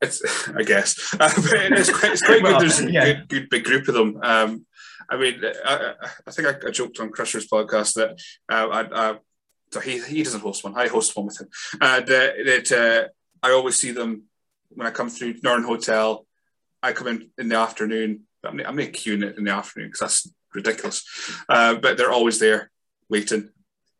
[0.02, 2.68] It's, I guess, uh, it's quite, it's quite well, good.
[2.68, 3.04] There's yeah.
[3.04, 4.20] a good, good big group of them.
[4.22, 4.66] Um,
[5.08, 5.94] I mean, I,
[6.26, 8.10] I think I, I, joked on Crusher's podcast that
[8.50, 9.16] uh, I, I,
[9.72, 10.76] so he he doesn't host one.
[10.76, 11.48] I host one with him.
[11.80, 13.08] Uh, that that uh,
[13.42, 14.24] I always see them
[14.68, 16.26] when I come through Northern Hotel.
[16.82, 18.27] I come in in the afternoon.
[18.44, 21.04] I'm, I'm making queue in the afternoon because that's ridiculous.
[21.48, 22.70] Uh, but they're always there,
[23.08, 23.50] waiting,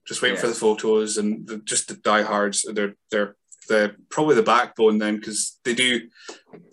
[0.07, 0.43] just waiting yeah.
[0.43, 2.65] for the photos and the, just the diehards.
[2.73, 3.37] They're they're
[3.69, 6.09] the probably the backbone then because they do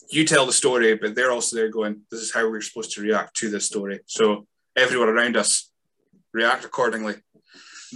[0.10, 3.01] you tell the story but they're also there going this is how we're supposed to
[3.01, 5.69] react to this story so everyone around us
[6.34, 7.15] react accordingly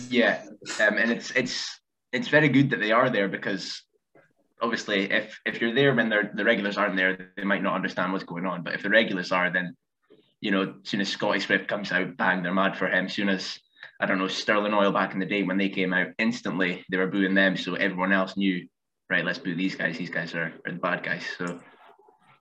[0.10, 0.44] yeah
[0.82, 1.80] um, and it's it's
[2.12, 3.84] it's very good that they are there because
[4.62, 8.24] obviously if if you're there when the regulars aren't there they might not understand what's
[8.24, 9.76] going on but if the regulars are then
[10.42, 13.14] you know as soon as scotty swift comes out bang they're mad for him as
[13.14, 13.60] soon as
[14.02, 16.98] I don't know, Sterling Oil back in the day when they came out, instantly they
[16.98, 17.58] were booing them.
[17.58, 18.66] So everyone else knew
[19.10, 19.98] right, let's boo these guys.
[19.98, 21.24] These guys are, are the bad guys.
[21.38, 21.60] So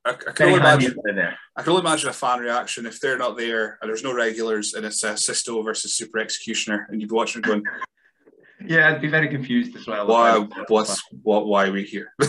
[0.04, 0.94] I, I can only imagine.
[1.57, 4.74] I can only imagine a fan reaction if they're not there and there's no regulars
[4.74, 7.64] and it's a Sisto versus Super Executioner, and you'd be watching going.
[8.66, 10.07] Yeah, I'd be very confused as well.
[10.07, 10.47] Why?
[10.68, 11.47] What's what?
[11.47, 12.12] Why are we here?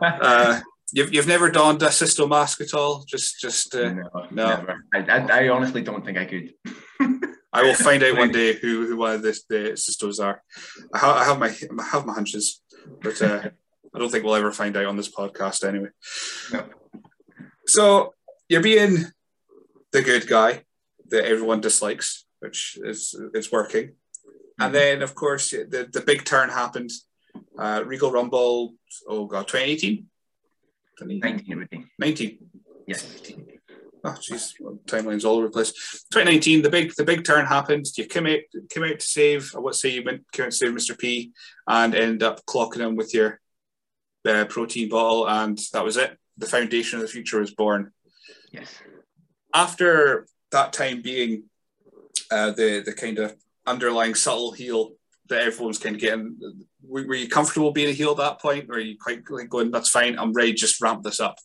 [0.00, 0.60] uh,
[0.92, 3.04] you've, you've never donned a Sisto mask at all?
[3.06, 4.66] Just just uh, no, no.
[4.94, 6.54] I, I, I honestly don't think I could.
[7.52, 10.42] I will find out one day who who one of the, the Sistos are.
[10.94, 12.60] I, ha- I have my I have my hunches
[13.00, 13.50] but uh,
[13.94, 15.88] I don't think we'll ever find out on this podcast anyway.
[16.52, 16.64] No.
[17.66, 18.14] So
[18.48, 19.06] you're being
[19.92, 20.64] the good guy
[21.08, 23.92] that everyone dislikes, which is is working.
[24.60, 24.66] Mm-hmm.
[24.66, 26.90] And then, of course, the, the big turn happened.
[27.58, 28.74] Uh, Regal Rumble,
[29.08, 30.06] oh God, 2018?
[31.00, 31.88] 19.
[31.98, 32.38] 19.
[32.86, 33.22] Yes.
[34.04, 34.52] Oh, jeez,
[34.86, 35.72] timeline's all over the place.
[36.10, 37.86] 2019, the big the big turn happened.
[37.96, 38.38] You came out
[38.70, 39.52] came out to save.
[39.54, 40.98] I would say you went came out to save Mr.
[40.98, 41.32] P,
[41.66, 43.40] and ended up clocking him with your
[44.26, 46.16] uh, protein bottle, and that was it.
[46.38, 47.92] The foundation of the future was born.
[48.52, 48.68] Yes.
[49.54, 51.44] After that time being
[52.30, 53.36] uh, the the kind of
[53.70, 54.92] underlying subtle heel
[55.28, 56.36] that everyone's kind of getting,
[56.82, 59.48] were, were you comfortable being a heel at that point, or are you quite like
[59.48, 61.38] going, "That's fine, I'm ready, just ramp this up"?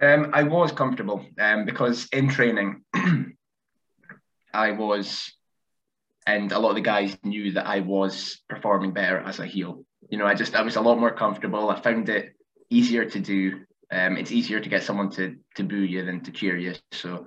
[0.00, 2.82] Um, I was comfortable um, because in training,
[4.54, 5.32] I was,
[6.26, 9.84] and a lot of the guys knew that I was performing better as a heel.
[10.10, 11.70] You know, I just I was a lot more comfortable.
[11.70, 12.34] I found it
[12.68, 13.60] easier to do.
[13.92, 16.74] Um, it's easier to get someone to to boo you than to cheer you.
[16.90, 17.26] So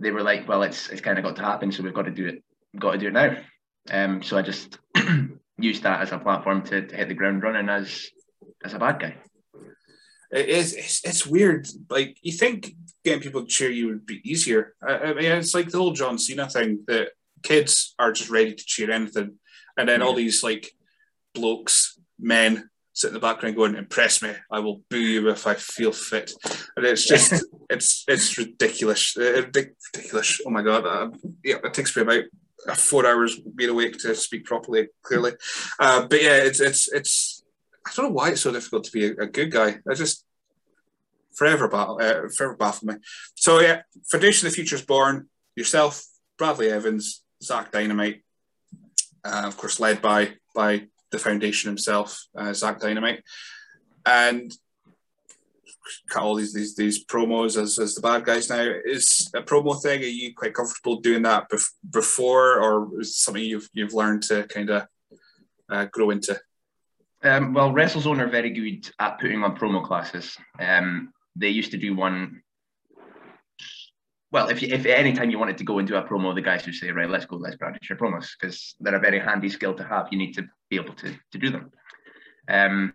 [0.00, 2.10] they were like, "Well, it's it's kind of got to happen, so we've got to
[2.10, 2.42] do it.
[2.78, 3.36] Got to do it now."
[3.90, 4.78] Um, so I just
[5.58, 8.08] used that as a platform to, to hit the ground running as
[8.64, 9.16] as a bad guy
[10.30, 11.68] it is it's, it's weird.
[11.88, 14.74] Like you think getting people to cheer you would be easier.
[14.86, 17.10] I, I mean, it's like the whole John Cena thing that
[17.42, 19.38] kids are just ready to cheer anything,
[19.76, 20.06] and then yeah.
[20.06, 20.70] all these like
[21.34, 25.54] blokes, men sit in the background going, "Impress me, I will boo you if I
[25.54, 26.32] feel fit,"
[26.76, 30.40] and it's just it's it's ridiculous, ridiculous.
[30.46, 31.10] Oh my god, uh,
[31.44, 32.24] yeah, it takes me about
[32.74, 35.32] four hours being awake to speak properly, clearly.
[35.78, 37.44] Uh, but yeah, it's it's it's
[37.86, 39.78] I don't know why it's so difficult to be a, a good guy.
[39.88, 40.24] I just
[41.34, 42.94] forever battle, uh, forever baffle me.
[43.34, 45.28] So yeah, Foundation of the Future is born.
[45.56, 46.04] Yourself,
[46.38, 48.22] Bradley Evans, Zach Dynamite.
[49.24, 53.22] uh, of course, led by by the foundation himself, uh, Zach Dynamite,
[54.06, 54.52] and
[56.08, 58.66] cut all these these these promos as, as the bad guys now.
[58.84, 60.00] Is a promo thing?
[60.00, 64.46] Are you quite comfortable doing that bef- before, or is something you've you've learned to
[64.48, 64.86] kind of
[65.70, 66.38] uh, grow into?
[67.22, 70.36] Um, well, WrestleZone are very good at putting on promo classes.
[70.58, 72.42] Um, they used to do one.
[74.32, 76.64] Well, if you, if any time you wanted to go into a promo, the guys
[76.64, 79.74] would say, "Right, let's go, let's practice your promos," because they're a very handy skill
[79.74, 80.08] to have.
[80.10, 81.70] You need to be able to to do them.
[82.48, 82.94] Um,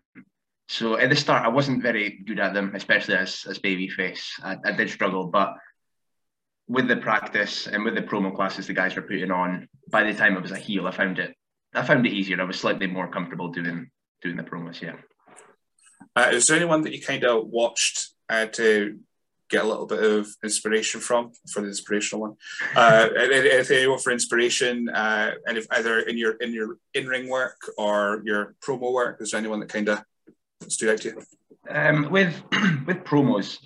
[0.67, 4.23] so at the start, I wasn't very good at them, especially as as babyface.
[4.43, 5.55] I, I did struggle, but
[6.67, 10.17] with the practice and with the promo classes the guys were putting on, by the
[10.17, 11.35] time I was a heel, I found it
[11.73, 12.41] I found it easier.
[12.41, 14.81] I was slightly more comfortable doing doing the promos.
[14.81, 14.95] Yeah.
[16.15, 18.99] Uh, is there anyone that you kind of watched uh, to
[19.49, 22.35] get a little bit of inspiration from for the inspirational one?
[22.75, 27.57] Uh, anyone for inspiration, uh, and if either in your in your in ring work
[27.77, 30.03] or your promo work, is there anyone that kind of
[30.71, 31.21] stood out to you?
[31.69, 32.41] Um, with
[32.85, 33.59] with promos,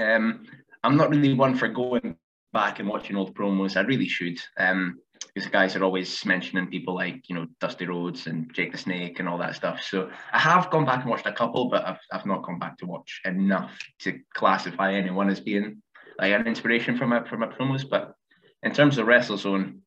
[0.00, 0.44] um,
[0.82, 2.16] I'm not really one for going
[2.52, 3.76] back and watching old promos.
[3.76, 4.38] I really should.
[4.56, 4.98] Um,
[5.34, 9.20] because guys are always mentioning people like you know Dusty Rhodes and Jake the Snake
[9.20, 9.82] and all that stuff.
[9.82, 12.78] So I have gone back and watched a couple, but I've, I've not gone back
[12.78, 15.82] to watch enough to classify anyone as being
[16.18, 17.88] like an inspiration for my for my promos.
[17.88, 18.14] But
[18.62, 19.78] in terms of WrestleZone,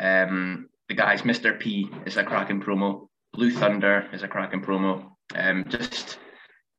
[0.00, 1.58] um, the guys Mr.
[1.58, 3.08] P is a cracking promo.
[3.32, 5.10] Blue Thunder is a cracking promo.
[5.34, 6.18] Um, just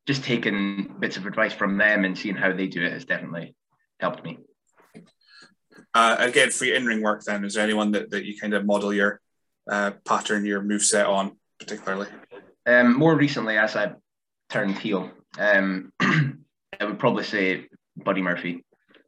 [0.07, 3.55] just taking bits of advice from them and seeing how they do it has definitely
[3.99, 4.39] helped me.
[5.93, 8.65] Uh, again, for your in-ring work, then is there anyone that, that you kind of
[8.65, 9.21] model your
[9.69, 12.07] uh, pattern, your move set on, particularly?
[12.65, 13.93] Um, more recently, as I
[14.49, 18.63] turned heel, um, I would probably say Buddy Murphy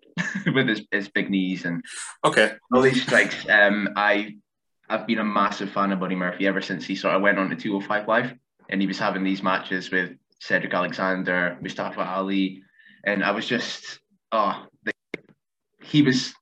[0.53, 1.83] with his, his big knees and
[2.23, 3.47] okay all these strikes.
[3.49, 4.35] Um, I
[4.89, 7.49] I've been a massive fan of Buddy Murphy ever since he sort of went on
[7.49, 8.33] to 205 Live,
[8.71, 12.63] and he was having these matches with Cedric Alexander, Mustafa Ali,
[13.03, 13.99] and I was just
[14.31, 14.93] oh, the,
[15.83, 16.33] he was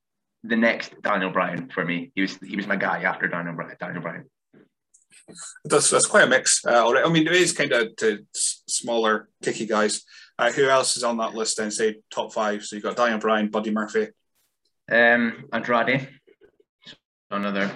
[0.42, 2.12] the next Daniel Bryan for me.
[2.14, 3.76] He was he was my guy after Daniel Bryan.
[3.78, 4.24] Daniel Bryan.
[5.64, 6.64] That's that's quite a mix.
[6.64, 7.04] Uh, all right.
[7.04, 10.02] I mean, it is kind of to smaller, kicky guys.
[10.38, 11.58] Uh, who else is on that list?
[11.58, 12.64] Then say top five.
[12.64, 14.08] So you've got Daniel Bryan, Buddy Murphy,
[14.90, 16.08] um, Andrade,
[17.30, 17.70] another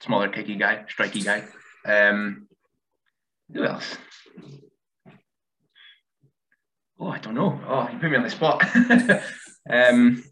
[0.00, 1.44] smaller, kicky guy, striky guy.
[1.86, 2.48] Um,
[3.52, 3.96] who else?
[6.98, 7.58] Oh, I don't know.
[7.66, 8.62] Oh, you put me on the spot.
[9.70, 10.22] um,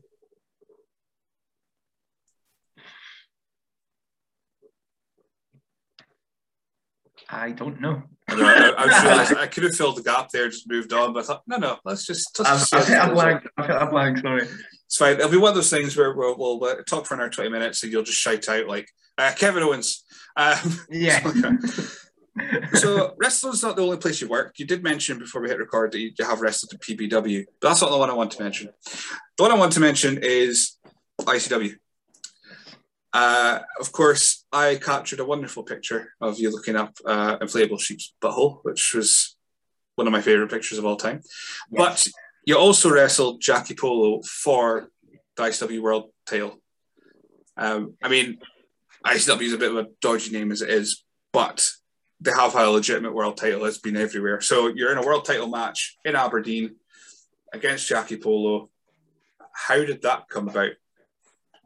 [7.31, 8.03] I don't know.
[8.29, 11.25] I, know, I, I, I, could have filled the gap there, just moved on, but
[11.25, 12.39] I thought, no, no, let's just.
[12.39, 13.49] Let's I'm, just I'm, blank.
[13.57, 14.19] I'm blank.
[14.19, 14.47] Sorry.
[14.87, 15.17] It's fine.
[15.17, 17.83] It'll be one of those things where we'll, we'll, we'll talk for another twenty minutes,
[17.83, 20.05] and you'll just shout out like uh, Kevin Owens.
[20.37, 21.21] Um, yeah.
[22.75, 24.59] so wrestling's not the only place you work.
[24.59, 27.83] You did mention before we hit record that you have wrestled at PBW, but that's
[27.83, 28.71] not the one I want to mention.
[29.37, 30.77] The one I want to mention is
[31.21, 31.75] ICW.
[33.13, 38.15] Uh, of course, I captured a wonderful picture of you looking up uh, inflatable sheep's
[38.23, 39.37] butthole, which was
[39.97, 41.21] one of my favorite pictures of all time.
[41.71, 42.05] Yes.
[42.05, 42.09] But
[42.45, 44.91] you also wrestled Jackie Polo for
[45.37, 46.61] the ICW World Title.
[47.57, 48.39] Um, I mean,
[49.05, 51.69] ICW is a bit of a dodgy name as it is, but
[52.21, 53.65] they have had a legitimate world title.
[53.65, 54.41] It's been everywhere.
[54.41, 56.77] So you're in a world title match in Aberdeen
[57.53, 58.71] against Jackie Polo.
[59.53, 60.73] How did that come about?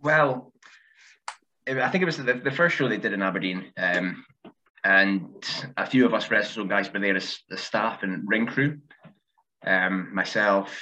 [0.02, 0.52] Well,
[1.66, 4.24] I think it was the, the first show they did in Aberdeen, um,
[4.82, 5.44] and
[5.76, 8.78] a few of us wrestle guys were there as the staff and ring crew.
[9.64, 10.76] Um, myself,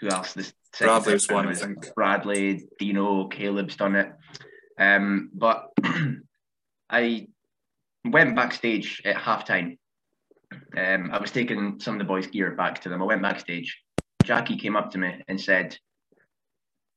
[0.00, 0.32] who else?
[0.32, 1.94] This Bradley's one, I think.
[1.94, 4.12] Bradley, Dino, Caleb's done it.
[4.78, 5.70] Um, but
[6.90, 7.28] I
[8.04, 9.78] went backstage at halftime.
[10.76, 13.02] Um, I was taking some of the boys' gear back to them.
[13.02, 13.82] I went backstage.
[14.24, 15.76] Jackie came up to me and said,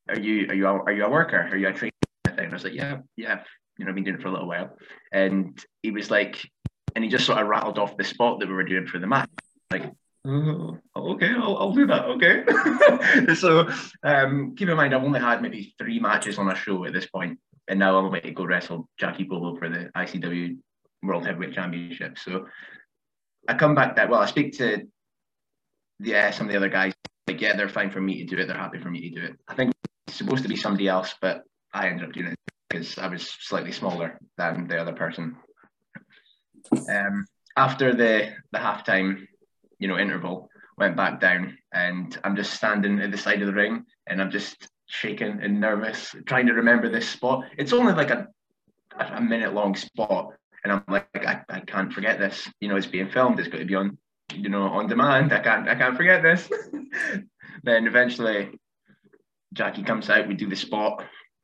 [0.10, 1.48] "Are you are you a, are you a worker?
[1.52, 1.91] Are you a trainer?"
[2.26, 3.43] And I was like, "Yeah, yeah."
[3.78, 4.76] You know, I've been doing it for a little while.
[5.12, 6.50] And he was like,
[6.96, 9.06] and he just sort of rattled off the spot that we were doing for the
[9.06, 9.30] match.
[9.70, 9.91] Like,
[10.26, 12.06] oh, okay, I'll, I'll do that.
[12.06, 13.36] Okay.
[13.36, 13.70] so
[14.02, 17.06] um, keep in mind, I've only had maybe three matches on a show at this
[17.06, 20.58] point, and now I'm about to go wrestle Jackie Polo for the ICW
[21.08, 22.17] World Heavyweight Championship.
[22.17, 22.48] So
[23.48, 24.88] I come back that well, I speak to
[26.00, 26.93] yeah some of the other guys.
[27.28, 28.48] Like yeah, they're fine for me to do it.
[28.48, 29.36] They're happy for me to do it.
[29.48, 29.74] I think
[30.08, 31.43] it's supposed to be somebody else, but
[31.74, 32.39] I ended up doing it
[32.70, 35.38] because I was slightly smaller than the other person.
[36.89, 39.26] Um, after the the halftime,
[39.80, 43.54] you know, interval, went back down, and I'm just standing at the side of the
[43.54, 47.46] ring, and I'm just shaking and nervous, trying to remember this spot.
[47.58, 48.28] It's only like a
[49.00, 52.50] a minute long spot, and I'm like, I, I can't forget this.
[52.60, 53.39] You know, it's being filmed.
[53.39, 53.98] It's got to be on,
[54.34, 55.34] you know, on demand.
[55.34, 56.50] I can't I can't forget this.
[57.63, 58.52] then eventually,
[59.54, 60.28] Jackie comes out.
[60.28, 61.04] We do the spot.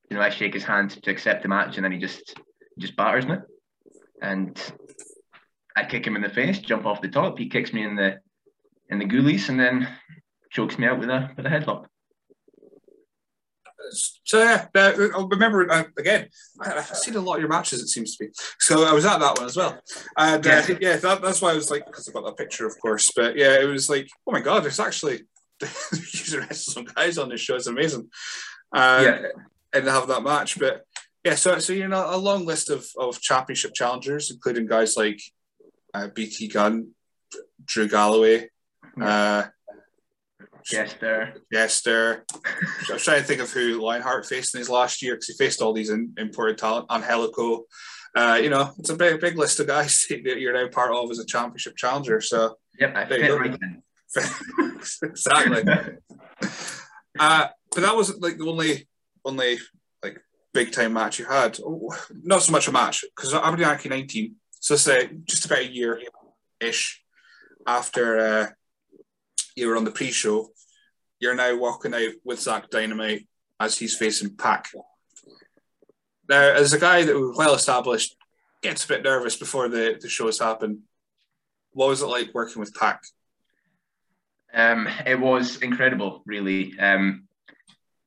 [0.09, 2.39] You know, I shake his hand to accept the match, and then he just
[2.79, 3.35] just batters me,
[4.21, 4.59] and
[5.75, 7.37] I kick him in the face, jump off the top.
[7.37, 8.17] He kicks me in the
[8.89, 9.87] in the goolies, and then
[10.51, 11.85] chokes me out with a with a headlock.
[13.91, 16.27] So yeah, I remember uh, again.
[16.61, 17.81] I've seen a lot of your matches.
[17.81, 18.31] It seems to be.
[18.59, 19.79] So I was at that one as well,
[20.17, 22.79] and uh, yeah, that, that's why I was like, because I've got that picture, of
[22.79, 23.11] course.
[23.15, 25.21] But yeah, it was like, oh my god, there's actually
[25.91, 27.55] using some guys on this show.
[27.55, 28.09] It's amazing.
[28.73, 29.27] Uh, yeah,
[29.73, 30.85] and have that match, but
[31.23, 35.21] yeah, so so you know a long list of of championship challengers, including guys like
[35.93, 36.91] uh, BT Gunn,
[37.65, 38.49] Drew Galloway,
[39.01, 39.43] uh,
[40.65, 41.33] Jester.
[41.51, 42.25] Jester.
[42.89, 45.33] I was trying to think of who Lionheart faced in his last year because he
[45.33, 46.87] faced all these in, imported talent.
[46.89, 47.65] Angelico.
[48.15, 51.09] Uh, you know, it's a big, big list of guys that you're now part of
[51.09, 52.21] as a championship challenger.
[52.21, 53.59] So, yep, I fit right
[55.03, 55.63] exactly.
[57.19, 58.87] uh, but that was like the only,
[59.25, 59.57] only
[60.03, 60.21] like
[60.53, 61.57] big time match you had.
[62.23, 64.35] Not so much a match because Aberdeen Anarchy 19.
[64.59, 65.99] So say just about a year
[66.59, 67.03] ish
[67.65, 68.47] after uh,
[69.55, 70.49] you were on the pre-show,
[71.19, 73.27] you're now walking out with Zach Dynamite
[73.59, 74.67] as he's facing Pac.
[76.29, 78.15] Now, as a guy that was well established,
[78.61, 80.83] gets a bit nervous before the, the shows happen.
[81.71, 83.03] What was it like working with Pac?
[84.53, 86.77] Um, it was incredible, really.
[86.79, 87.27] Um,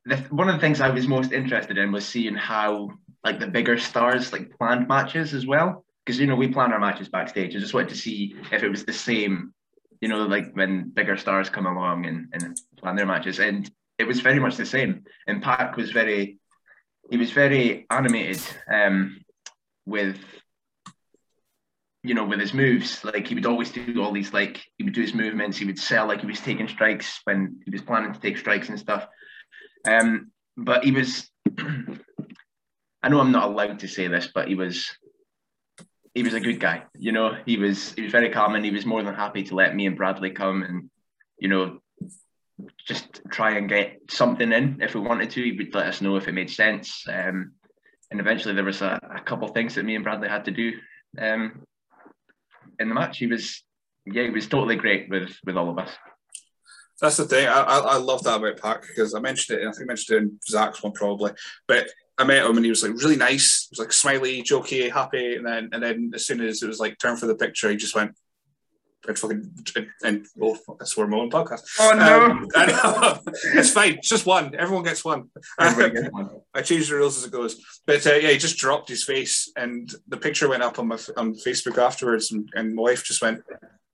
[0.04, 2.90] the, one of the things I was most interested in was seeing how
[3.24, 5.84] like the bigger stars like planned matches as well.
[6.04, 7.56] Because you know we plan our matches backstage.
[7.56, 9.52] I just wanted to see if it was the same
[10.00, 13.38] you know, like when bigger stars come along and, and plan their matches.
[13.38, 15.04] And it was very much the same.
[15.26, 16.38] And Pac was very,
[17.10, 19.20] he was very animated um,
[19.86, 20.18] with,
[22.02, 23.04] you know, with his moves.
[23.04, 25.58] Like he would always do all these, like he would do his movements.
[25.58, 28.68] He would sell like he was taking strikes when he was planning to take strikes
[28.68, 29.06] and stuff.
[29.88, 34.88] Um, but he was, I know I'm not allowed to say this, but he was
[36.16, 36.82] he was a good guy.
[36.98, 39.54] You know, he was he was very calm and he was more than happy to
[39.54, 40.90] let me and Bradley come and
[41.38, 41.78] you know
[42.88, 45.42] just try and get something in if we wanted to.
[45.42, 47.04] He would let us know if it made sense.
[47.06, 47.52] Um,
[48.10, 50.72] and eventually there was a, a couple things that me and Bradley had to do
[51.20, 51.60] um,
[52.78, 53.18] in the match.
[53.18, 53.62] He was
[54.06, 55.90] yeah, he was totally great with with all of us.
[56.98, 57.46] That's the thing.
[57.46, 59.68] I, I, I love that about Pac because I mentioned it.
[59.68, 61.32] I think I mentioned it in Zach's one probably,
[61.68, 63.66] but I met him and he was like really nice.
[63.68, 66.80] He was like smiley, jokey, happy, and then and then as soon as it was
[66.80, 68.16] like turn for the picture, he just went
[69.08, 71.62] and fucking and, and oh, I swear my own podcast.
[71.78, 72.48] Oh no, um,
[73.54, 73.94] it's fine.
[73.94, 74.54] It's just one.
[74.54, 75.30] Everyone gets one.
[75.58, 76.30] Gets one.
[76.54, 77.60] I change the rules as it goes.
[77.86, 80.98] But uh, yeah, he just dropped his face, and the picture went up on my
[81.16, 83.42] on Facebook afterwards, and, and my wife just went,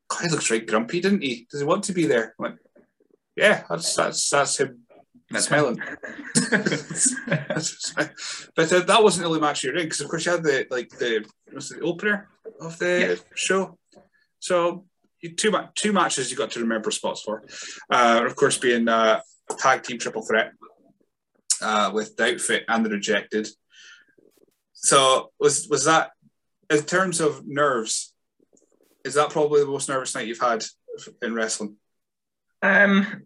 [0.08, 1.46] "God, he looks right grumpy, didn't he?
[1.50, 2.58] Does he want to be there?" I went,
[3.36, 4.81] "Yeah, that's that's that's him
[5.32, 5.76] that's smiling.
[8.54, 10.66] but uh, that wasn't the only match you're in because, of course, you had the
[10.70, 12.28] like the was the opener
[12.60, 13.14] of the yeah.
[13.34, 13.78] show.
[14.38, 14.84] So
[15.36, 17.42] two two matches you got to remember spots for.
[17.90, 19.20] Uh, of course, being uh,
[19.58, 20.52] tag team triple threat
[21.60, 23.48] uh, with the outfit and the rejected.
[24.72, 26.10] So was was that
[26.70, 28.14] in terms of nerves?
[29.04, 30.64] Is that probably the most nervous night you've had
[31.22, 31.76] in wrestling?
[32.62, 33.22] Um,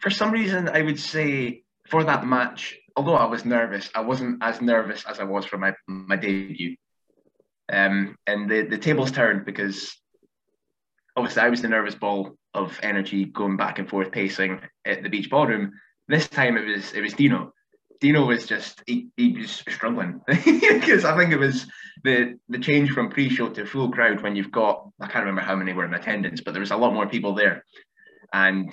[0.00, 4.42] for some reason, I would say for that match, although I was nervous, I wasn't
[4.42, 6.76] as nervous as I was for my my debut.
[7.70, 9.94] Um, and the the tables turned because
[11.16, 15.08] obviously I was the nervous ball of energy going back and forth pacing at the
[15.08, 15.72] beach ballroom.
[16.06, 17.52] This time it was it was Dino.
[18.00, 21.66] Dino was just he, he was struggling because I think it was
[22.04, 25.56] the the change from pre-show to full crowd when you've got I can't remember how
[25.56, 27.64] many were in attendance, but there was a lot more people there,
[28.32, 28.72] and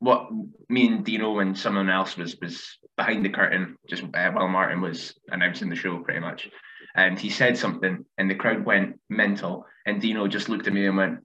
[0.00, 0.28] what
[0.68, 4.80] me and Dino and someone else was was behind the curtain just uh, while Martin
[4.80, 6.48] was announcing the show pretty much.
[6.94, 10.86] And he said something and the crowd went mental and Dino just looked at me
[10.86, 11.18] and went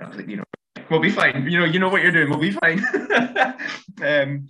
[0.00, 0.44] I was like you know
[0.90, 1.46] we'll be fine.
[1.48, 2.30] You know you know what you're doing.
[2.30, 2.84] We'll be fine.
[4.00, 4.46] Um,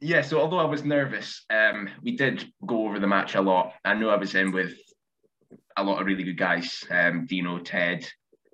[0.00, 3.74] yeah so although I was nervous um, we did go over the match a lot.
[3.84, 4.74] I know I was in with
[5.76, 8.08] a lot of really good guys um, Dino Ted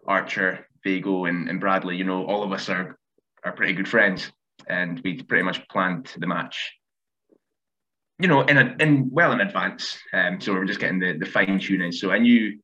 [0.06, 1.96] Archer Vago and, and Bradley.
[1.96, 2.98] You know all of us are
[3.46, 4.30] are pretty good friends,
[4.68, 6.72] and we pretty much planned the match.
[8.18, 9.98] You know, in a, in well in advance.
[10.12, 11.92] Um, so we are just getting the, the fine tuning.
[11.92, 12.58] So I knew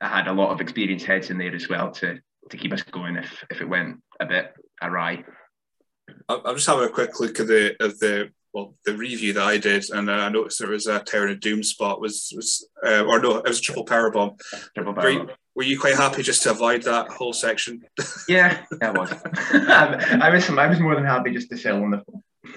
[0.00, 2.18] I had a lot of experienced heads in there as well to
[2.50, 5.24] to keep us going if if it went a bit awry.
[6.28, 9.58] I'm just having a quick look at the of the well, the review that I
[9.58, 13.04] did, and uh, I noticed there was a Tower of Doom spot was was uh,
[13.04, 14.36] or no, it was a triple power bomb.
[14.74, 15.10] Triple Were power.
[15.10, 17.82] you, were you quite happy just to avoid that whole section?
[18.28, 19.12] Yeah, I was.
[19.52, 20.50] I was.
[20.50, 22.22] I was more than happy just to sell on the phone.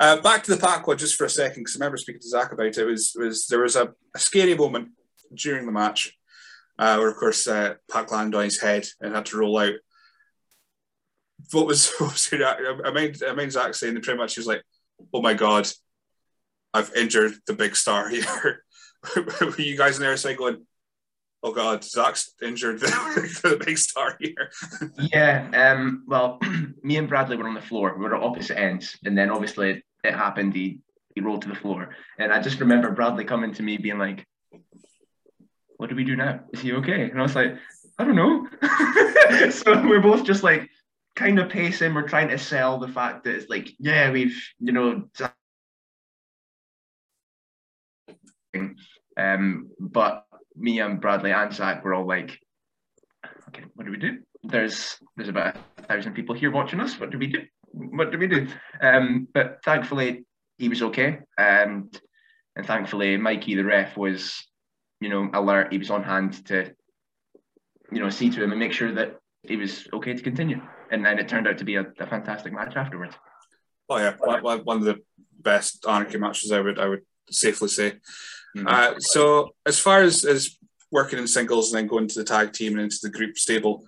[0.00, 2.28] Uh, back to the Pac one just for a second, because I remember speaking to
[2.28, 2.84] Zach about it.
[2.84, 4.88] Was was there was a, a scary moment
[5.34, 6.18] during the match
[6.78, 9.74] uh, where, of course, uh, Pac landed on his head and had to roll out.
[11.52, 14.48] What was, what was I mean, I mean, Zach saying that pretty much he was
[14.48, 14.62] like,
[15.14, 15.68] "Oh my god,
[16.74, 18.64] I've injured the big star here."
[19.16, 20.66] Were you guys in there saying going,
[21.42, 24.50] "Oh god, Zach's injured the, big star here"?
[24.98, 25.48] Yeah.
[25.54, 26.04] Um.
[26.06, 26.38] Well,
[26.82, 27.94] me and Bradley were on the floor.
[27.96, 30.54] We were at opposite ends, and then obviously it happened.
[30.54, 30.80] He
[31.14, 34.26] he rolled to the floor, and I just remember Bradley coming to me being like,
[35.76, 36.40] "What do we do now?
[36.52, 37.56] Is he okay?" And I was like,
[37.98, 38.48] "I don't know."
[39.50, 40.68] so we're both just like
[41.16, 41.94] kind of pacing.
[41.94, 45.04] We're trying to sell the fact that it's like, yeah, we've you know.
[49.16, 50.24] Um, but
[50.56, 52.38] me and Bradley and Zach were all like,
[53.48, 54.18] okay, what do we do?
[54.42, 56.98] There's there's about a thousand people here watching us.
[56.98, 57.42] What do we do?
[57.72, 58.48] What do we do?
[58.80, 60.24] Um, but thankfully
[60.58, 62.00] he was okay, and
[62.56, 64.46] and thankfully Mikey the ref was,
[65.00, 65.72] you know, alert.
[65.72, 66.72] He was on hand to,
[67.90, 70.60] you know, see to him and make sure that he was okay to continue.
[70.90, 73.14] And then it turned out to be a, a fantastic match afterwards.
[73.88, 75.00] Oh yeah, one, of the
[75.40, 77.94] best anarchy matches I would I would safely say.
[78.56, 78.68] Mhm.
[78.68, 80.58] Uh, so as far as as
[80.90, 83.84] working in singles and then going to the tag team and into the group stable,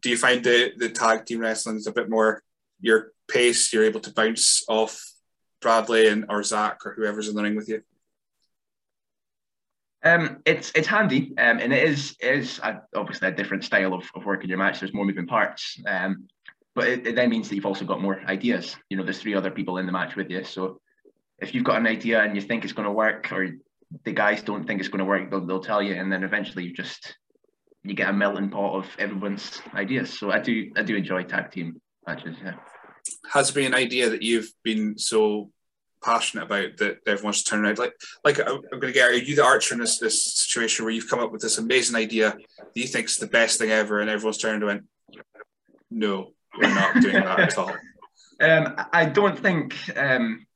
[0.00, 2.42] do you find the the tag team wrestling is a bit more
[2.80, 3.72] your pace?
[3.72, 5.04] You're able to bounce off
[5.60, 7.82] Bradley and or Zach or whoever's in the ring with you.
[10.04, 13.92] Um, it's it's handy, um, and it is it is a, obviously a different style
[13.94, 14.78] of, of working your match.
[14.78, 16.28] There's more moving parts, um,
[16.74, 18.76] but it, it then means that you've also got more ideas.
[18.88, 20.80] You know, there's three other people in the match with you, so
[21.40, 23.48] if you've got an idea and you think it's going to work, or
[24.04, 26.64] the guys don't think it's going to work, they'll, they'll tell you, and then eventually
[26.64, 27.16] you just
[27.82, 30.18] you get a melting pot of everyone's ideas.
[30.18, 32.36] So I do I do enjoy tag team matches.
[32.42, 32.54] Yeah.
[33.32, 35.50] Has there been an idea that you've been so
[36.02, 37.78] passionate about that everyone's turning around?
[37.78, 40.92] Like, like I'm going to get, are you the archer in this, this situation where
[40.92, 44.00] you've come up with this amazing idea that you think is the best thing ever,
[44.00, 44.82] and everyone's turned around,
[45.90, 47.74] no, we're not doing that at all.
[48.40, 50.46] Um, I don't think um,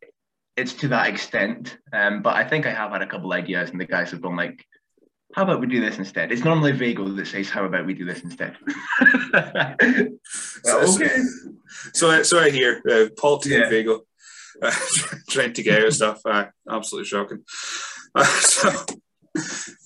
[0.57, 3.81] it's to that extent, um, but I think I have had a couple ideas, and
[3.81, 4.65] the guys have gone like,
[5.35, 8.05] "How about we do this instead?" It's normally Vago that says, "How about we do
[8.05, 8.57] this instead?"
[10.65, 11.21] So, okay.
[11.93, 13.71] so, so I hear uh, Paul T and Yeah.
[13.71, 14.03] Vago
[14.63, 14.71] uh,
[15.29, 16.21] trying to get out of stuff.
[16.25, 17.45] Uh, absolutely shocking.
[18.15, 18.71] Uh, so,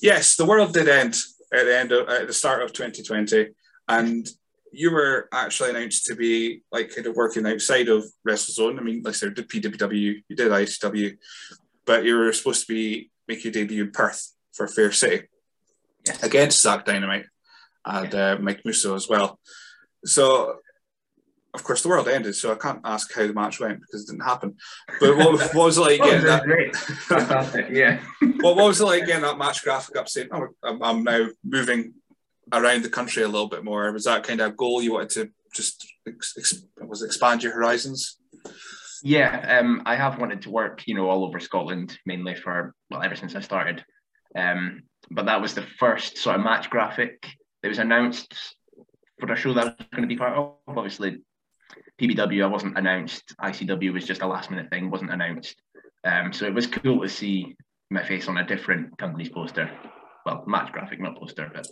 [0.03, 1.15] yes, the world did end
[1.53, 3.51] at the end of at the start of 2020,
[3.87, 4.27] and
[4.73, 8.79] you were actually announced to be like kind of working outside of WrestleZone.
[8.79, 11.17] I mean, like I said, did PWW, you did ICW,
[11.87, 15.27] but you were supposed to be make your debut in Perth for Fair City
[16.07, 16.23] Yes.
[16.23, 17.27] against Zack Dynamite
[17.85, 19.41] and uh, Mike Musso as well.
[20.05, 20.57] So,
[21.55, 24.13] of course, the world ended, so I can't ask how the match went because it
[24.13, 24.57] didn't happen.
[25.01, 26.45] But what, what was it like Oh, that?
[26.45, 26.77] great.
[26.77, 27.67] Fantastic.
[27.71, 28.01] Yeah.
[28.41, 31.27] what, what was it like getting that match graphic up saying, oh, I'm, I'm now
[31.45, 31.95] moving
[32.53, 33.91] around the country a little bit more?
[33.93, 38.19] Was that kind of a goal you wanted to just ex- was expand your horizons?
[39.03, 43.03] Yeah, um, I have wanted to work, you know, all over Scotland, mainly for well,
[43.03, 43.85] ever since I started.
[44.35, 47.27] Um, but that was the first sort of match graphic
[47.63, 48.35] that was announced
[49.19, 50.55] for a show that I was going to be part of.
[50.67, 51.19] Obviously,
[52.01, 53.35] PBW I wasn't announced.
[53.41, 55.57] ICW was just a last minute thing, wasn't announced.
[56.05, 57.57] Um, so it was cool to see
[57.91, 59.71] my face on a different company's poster.
[60.25, 61.67] Well, match graphic, not poster, but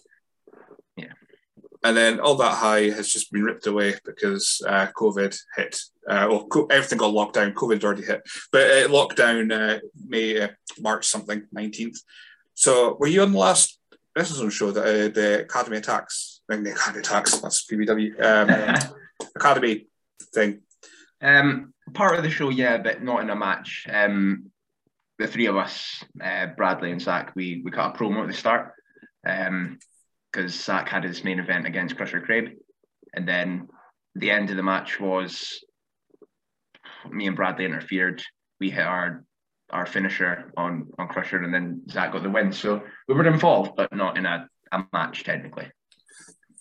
[1.85, 5.79] And then all that high has just been ripped away because uh, COVID hit.
[6.09, 7.53] Uh, well, co- everything got locked down.
[7.53, 10.49] COVID had already hit, but it locked down uh, May, uh,
[10.81, 11.99] March something, 19th.
[12.55, 13.79] So were you on the last
[14.17, 16.41] WrestleZone show, the, uh, the Academy Attacks?
[16.51, 18.23] I mean, the Academy Attacks, that's PBW.
[18.23, 18.91] Um,
[19.37, 19.87] Academy
[20.33, 20.61] thing.
[21.21, 23.87] Um, part of the show, yeah, but not in a match.
[23.93, 24.51] Um,
[25.19, 28.35] the three of us, uh, Bradley and Zach, we we cut a promo at the
[28.35, 28.73] start
[30.35, 32.57] because Zach had his main event against Crusher Craig,
[33.15, 33.69] and then
[34.17, 35.65] the end of the match was
[37.09, 38.23] me and Bradley interfered.
[38.59, 39.25] We hit our
[39.71, 42.53] our finisher on on Crusher, and then Zach got the win.
[42.53, 45.71] So we were involved, but not in a, a match technically.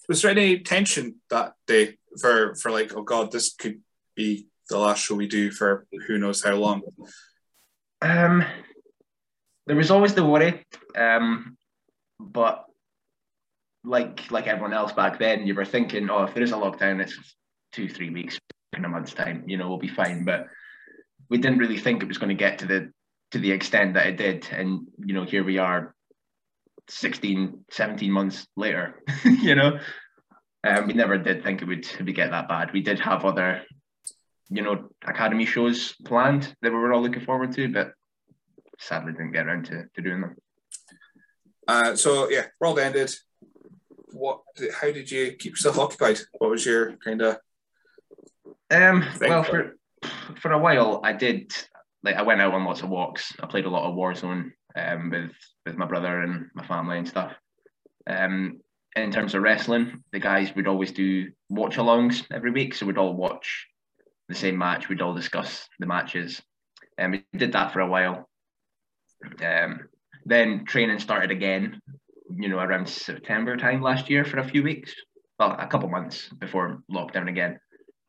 [0.07, 3.79] Was there any tension that day for, for like, oh God, this could
[4.15, 6.81] be the last show we do for who knows how long?
[8.01, 8.43] Um,
[9.65, 10.65] there was always the worry,
[10.97, 11.57] um,
[12.19, 12.65] but
[13.83, 17.01] like like everyone else back then, you were thinking, oh, if there is a lockdown,
[17.01, 17.17] it's
[17.71, 18.39] two three weeks
[18.75, 20.25] in a month's time, you know, we'll be fine.
[20.25, 20.47] But
[21.29, 22.91] we didn't really think it was going to get to the
[23.31, 25.95] to the extent that it did, and you know, here we are,
[26.89, 29.01] 16, 17 months later.
[29.25, 29.79] you know,
[30.63, 32.71] um, we never did think it would, it get that bad.
[32.73, 33.63] We did have other,
[34.49, 37.93] you know, academy shows planned that we were all looking forward to, but
[38.79, 40.35] sadly didn't get around to, to doing them.
[41.67, 43.13] Uh, so yeah, world ended.
[44.13, 44.41] What?
[44.79, 46.19] How did you keep yourself occupied?
[46.37, 47.37] What was your kind of?
[48.69, 49.75] Um, well, for
[50.39, 51.51] for a while, I did
[52.03, 53.33] like I went out on lots of walks.
[53.41, 55.31] I played a lot of Warzone um, with
[55.65, 57.33] with my brother and my family and stuff.
[58.07, 58.59] Um,
[58.95, 62.99] in terms of wrestling, the guys would always do watch alongs every week, so we'd
[62.99, 63.67] all watch
[64.29, 64.89] the same match.
[64.89, 66.41] We'd all discuss the matches,
[66.97, 68.29] and we did that for a while.
[69.43, 69.87] Um,
[70.25, 71.81] then training started again,
[72.37, 74.93] you know, around September time last year for a few weeks,
[75.39, 77.59] well, a couple months before lockdown again.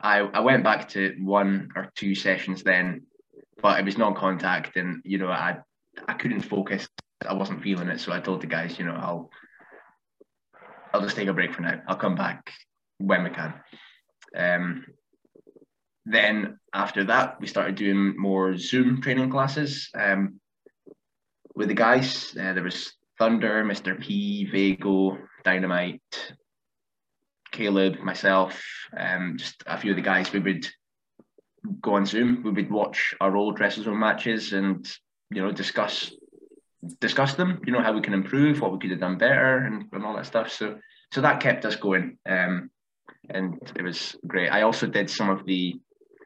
[0.00, 3.02] I, I went back to one or two sessions then,
[3.62, 5.58] but it was non-contact, and you know, I
[6.08, 6.88] I couldn't focus.
[7.26, 9.30] I wasn't feeling it, so I told the guys, you know, I'll
[10.92, 11.80] I'll just take a break for now.
[11.88, 12.52] I'll come back
[12.98, 13.54] when we can.
[14.36, 14.86] Um,
[16.04, 19.88] then after that, we started doing more Zoom training classes.
[19.94, 20.40] Um,
[21.54, 22.36] with the guys.
[22.38, 24.00] Uh, there was Thunder, Mr.
[24.00, 26.32] P, Vago, Dynamite,
[27.52, 28.60] Caleb, myself,
[28.96, 30.32] um, just a few of the guys.
[30.32, 30.66] We would
[31.80, 32.42] go on Zoom.
[32.42, 34.86] We would watch our old WrestleZone matches and
[35.30, 36.12] you know discuss
[37.00, 37.60] discuss them.
[37.64, 40.16] You know how we can improve, what we could have done better, and, and all
[40.16, 40.50] that stuff.
[40.50, 40.78] So
[41.12, 42.70] so that kept us going, um,
[43.30, 44.50] and it was great.
[44.50, 45.76] I also did some of the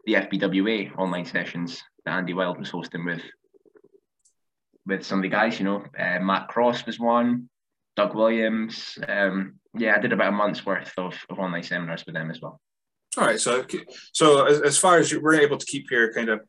[0.07, 3.20] the FBWA online sessions that Andy Wild was hosting with
[4.89, 5.59] with some of the guys.
[5.59, 7.49] You know, uh, Matt Cross was one,
[7.97, 8.99] Doug Williams.
[9.07, 12.41] Um, yeah, I did about a month's worth of, of online seminars with them as
[12.41, 12.61] well.
[13.16, 13.64] All right, so
[14.12, 16.41] so as, as far as you were able to keep your kind of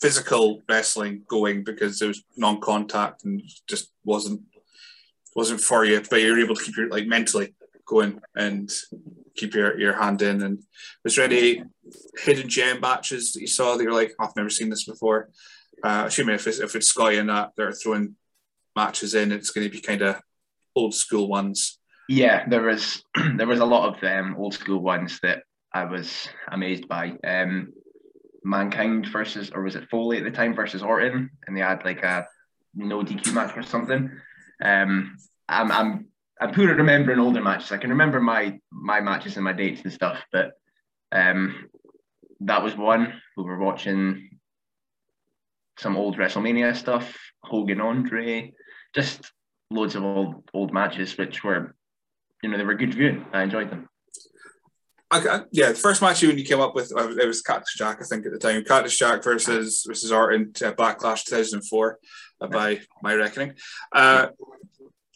[0.00, 4.40] physical wrestling going because there was non-contact and just wasn't
[5.36, 7.54] wasn't for you, but you were able to keep your like mentally
[7.86, 8.70] going and
[9.36, 10.42] keep your, your hand in.
[10.42, 10.62] And
[11.04, 11.62] was there any
[12.18, 15.30] hidden gem matches that you saw that you're like, oh, I've never seen this before?
[15.82, 18.16] Uh, assuming if it's, if it's Sky and that they're throwing
[18.76, 20.20] matches in, it's going to be kind of
[20.76, 21.78] old school ones.
[22.08, 23.04] Yeah, there was
[23.36, 27.12] there was a lot of um, old school ones that I was amazed by.
[27.24, 27.72] Um,
[28.42, 32.02] Mankind versus, or was it Foley at the time versus Orton, and they had like
[32.02, 32.26] a
[32.74, 34.10] no DQ match or something.
[34.62, 35.16] Um,
[35.48, 36.06] I'm I'm
[36.40, 37.72] I'm poor at remembering older matches.
[37.72, 40.52] I can remember my my matches and my dates and stuff, but
[41.12, 41.68] um,
[42.40, 43.12] that was one.
[43.36, 44.29] We were watching
[45.80, 48.52] some old WrestleMania stuff, Hogan Andre,
[48.94, 49.32] just
[49.70, 51.74] loads of old old matches, which were,
[52.42, 53.24] you know, they were good viewing.
[53.32, 53.88] I enjoyed them.
[55.50, 58.32] Yeah, the first match you came up with it was Cactus Jack, I think at
[58.32, 58.62] the time.
[58.62, 61.98] Cactus Jack versus versus Orton uh, Backlash 2004,
[62.40, 63.54] uh, by my reckoning.
[63.90, 64.28] Uh,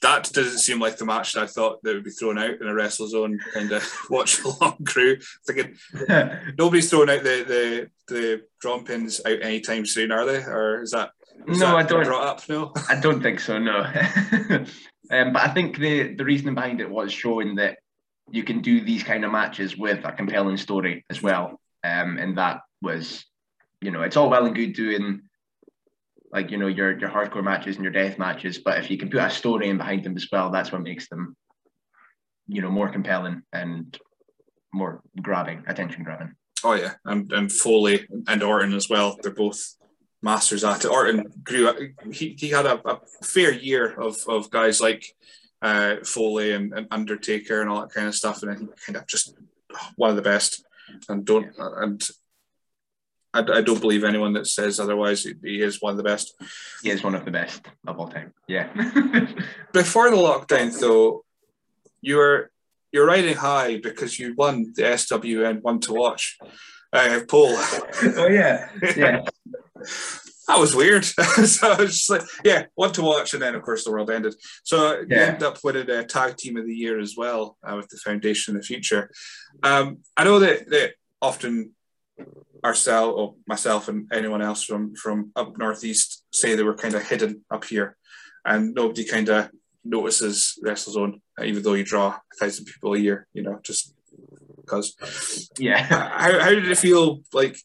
[0.05, 2.69] that doesn't seem like the match that I thought that would be thrown out in
[2.69, 5.17] a WrestleZone kind of watch along crew.
[5.47, 5.77] Thinking
[6.59, 10.43] nobody's throwing out the the the drum pins out anytime soon, are they?
[10.43, 11.11] Or is that
[11.49, 11.69] is no?
[11.69, 12.05] That I don't.
[12.05, 13.59] Brought up, no, I don't think so.
[13.59, 13.79] No,
[15.11, 17.79] um, but I think the the reasoning behind it was showing that
[18.31, 22.37] you can do these kind of matches with a compelling story as well, um, and
[22.37, 23.25] that was,
[23.81, 25.23] you know, it's all well and good doing
[26.35, 29.09] like you know your your hardcore matches and your death matches but if you can
[29.09, 31.35] put a story in behind them as well that's what makes them
[32.47, 33.99] you know more compelling and
[34.75, 36.35] more grabbing attention grabbing.
[36.63, 36.95] Oh yeah.
[37.05, 39.17] And, and foley and orton as well.
[39.23, 39.77] They're both
[40.23, 40.89] masters at it.
[40.89, 45.05] Orton grew he, he had a, a fair year of of guys like
[45.63, 48.43] uh, foley and, and, undertaker and all that kind of stuff.
[48.43, 49.35] And he kind of just
[49.97, 50.65] one of the best.
[51.09, 52.03] And don't and
[53.35, 55.27] I, I don't believe anyone that says otherwise.
[55.43, 56.35] He is one of the best.
[56.83, 58.33] He is one of the best of all time.
[58.47, 58.73] Yeah.
[59.73, 61.25] Before the lockdown, though,
[62.01, 62.51] you were
[62.93, 66.39] you're riding high because you won the SWN one to watch
[66.93, 67.49] uh, poll.
[67.57, 69.25] oh yeah, yeah.
[70.47, 71.05] that was weird.
[71.05, 74.13] so I was just like, yeah, one to watch, and then of course the world
[74.13, 74.37] ended.
[74.63, 75.05] So yeah.
[75.09, 77.97] you end up winning a tag team of the year as well uh, with the
[77.97, 79.11] foundation in the future.
[79.65, 81.73] Um, I know that that often
[82.65, 87.07] ourselves or myself and anyone else from from up northeast say they were kind of
[87.07, 87.97] hidden up here,
[88.45, 89.51] and nobody kind of
[89.85, 93.27] notices WrestleZone, even though you draw a thousand people a year.
[93.35, 93.95] You know, just
[94.57, 94.97] because.
[95.59, 95.83] Yeah.
[95.83, 97.57] how how did it feel like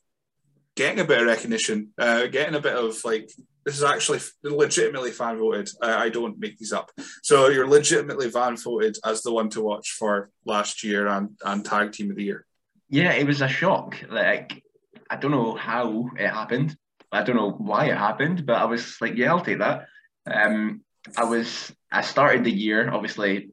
[0.76, 3.30] getting a bit of recognition, uh, getting a bit of like
[3.66, 5.70] this is actually legitimately fan voted.
[5.82, 6.90] I, I, don't make these up.
[7.22, 11.66] So you're legitimately fan voted as the one to watch for last year and, and
[11.66, 12.46] tag team of the year.
[12.90, 14.02] Yeah, it was a shock.
[14.10, 14.64] Like
[15.10, 16.78] I don't know how it happened.
[17.12, 19.88] I don't know why it happened, but I was like, yeah, I'll take that.
[20.30, 20.82] Um,
[21.18, 23.52] I was I started the year obviously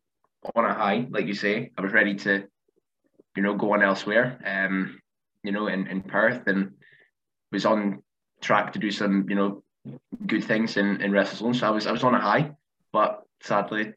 [0.55, 1.71] on a high, like you say.
[1.77, 2.45] I was ready to,
[3.37, 4.39] you know, go on elsewhere.
[4.45, 5.01] Um,
[5.43, 6.73] you know, in, in Perth and
[7.53, 8.03] was on
[8.43, 9.63] track to do some, you know,
[10.27, 11.57] good things in, in WrestleZone.
[11.57, 12.51] So I was I was on a high,
[12.93, 13.95] but sadly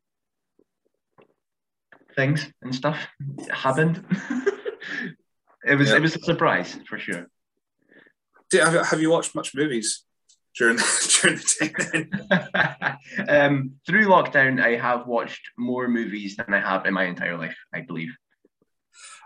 [2.16, 3.08] things and stuff
[3.50, 4.04] happened.
[5.64, 5.96] it was yeah.
[5.96, 7.30] it was a surprise for sure.
[8.52, 10.04] Have you watched much movies
[10.58, 10.78] during
[11.22, 12.98] during the time?
[13.30, 17.58] um, through lockdown, I have watched more movies than I have in my entire life.
[17.74, 18.16] I believe.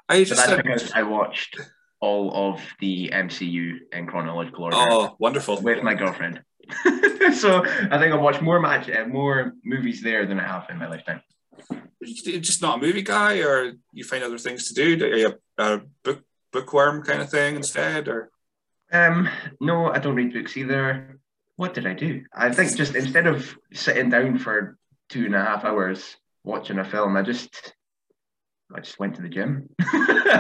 [0.10, 1.60] I just that's because I watched
[2.02, 4.78] all of the MCU in chronological order.
[4.78, 5.62] Oh, wonderful!
[5.62, 6.42] With my girlfriend.
[7.34, 10.78] so I think I've watched more match, uh, more movies there than I have in
[10.78, 11.22] my lifetime.
[12.02, 15.06] You're just not a movie guy, or you find other things to do?
[15.06, 16.22] Are you a, a book
[16.52, 18.30] bookworm kind of thing instead, or?
[18.94, 19.28] Um,
[19.60, 21.20] no, I don't read books either.
[21.56, 22.24] What did I do?
[22.34, 24.78] I think just instead of sitting down for
[25.10, 27.74] two and a half hours watching a film, I just
[28.74, 29.70] I just went to the gym,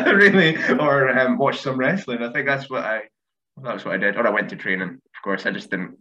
[0.05, 2.23] really, or um, watched some wrestling.
[2.23, 3.01] I think that's what I
[3.61, 4.15] that's what I did.
[4.17, 4.89] Or I went to training.
[4.89, 5.97] Of course, I just didn't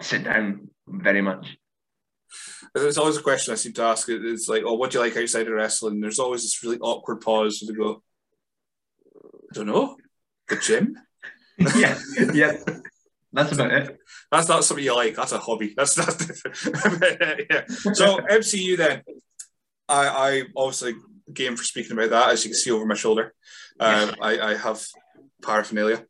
[0.00, 1.56] sit down very much.
[2.74, 4.08] It's always a question I seem to ask.
[4.08, 6.00] It's like, oh, what do you like outside of wrestling?
[6.00, 8.02] There's always this really awkward pause to go,
[9.14, 9.96] I don't know,
[10.48, 10.96] the gym.
[11.76, 11.98] yeah,
[12.32, 12.58] yeah.
[13.32, 13.98] That's about it.
[14.30, 15.16] That's not something you like.
[15.16, 15.74] That's a hobby.
[15.76, 17.46] That's that's different.
[17.50, 17.64] yeah.
[17.94, 19.02] So MCU then,
[19.88, 20.94] I I obviously
[21.32, 23.34] game for speaking about that as you can see over my shoulder.
[23.80, 24.84] Uh, I I have
[25.42, 26.04] paraphernalia.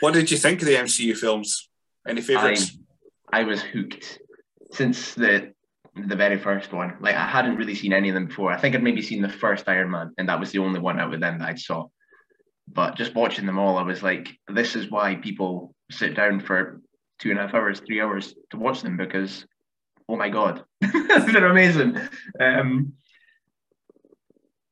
[0.00, 1.68] What did you think of the MCU films?
[2.06, 2.76] Any favorites?
[3.32, 4.18] I, I was hooked
[4.72, 5.52] since the
[5.94, 6.96] the very first one.
[7.00, 8.52] Like I hadn't really seen any of them before.
[8.52, 11.00] I think I'd maybe seen the first Iron Man, and that was the only one
[11.00, 11.86] out of them that I saw.
[12.68, 16.80] But just watching them all, I was like, this is why people sit down for
[17.18, 19.46] two and a half hours, three hours to watch them because,
[20.08, 21.96] oh my god, they're amazing.
[22.40, 22.94] Um,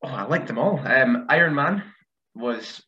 [0.02, 0.80] oh, I liked them all.
[0.84, 1.82] Um, Iron Man
[2.34, 2.82] was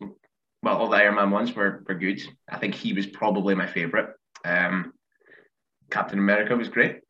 [0.63, 2.21] well, all the Iron Man ones were were good.
[2.51, 4.11] I think he was probably my favorite.
[4.45, 4.93] Um,
[5.91, 7.01] Captain America was great.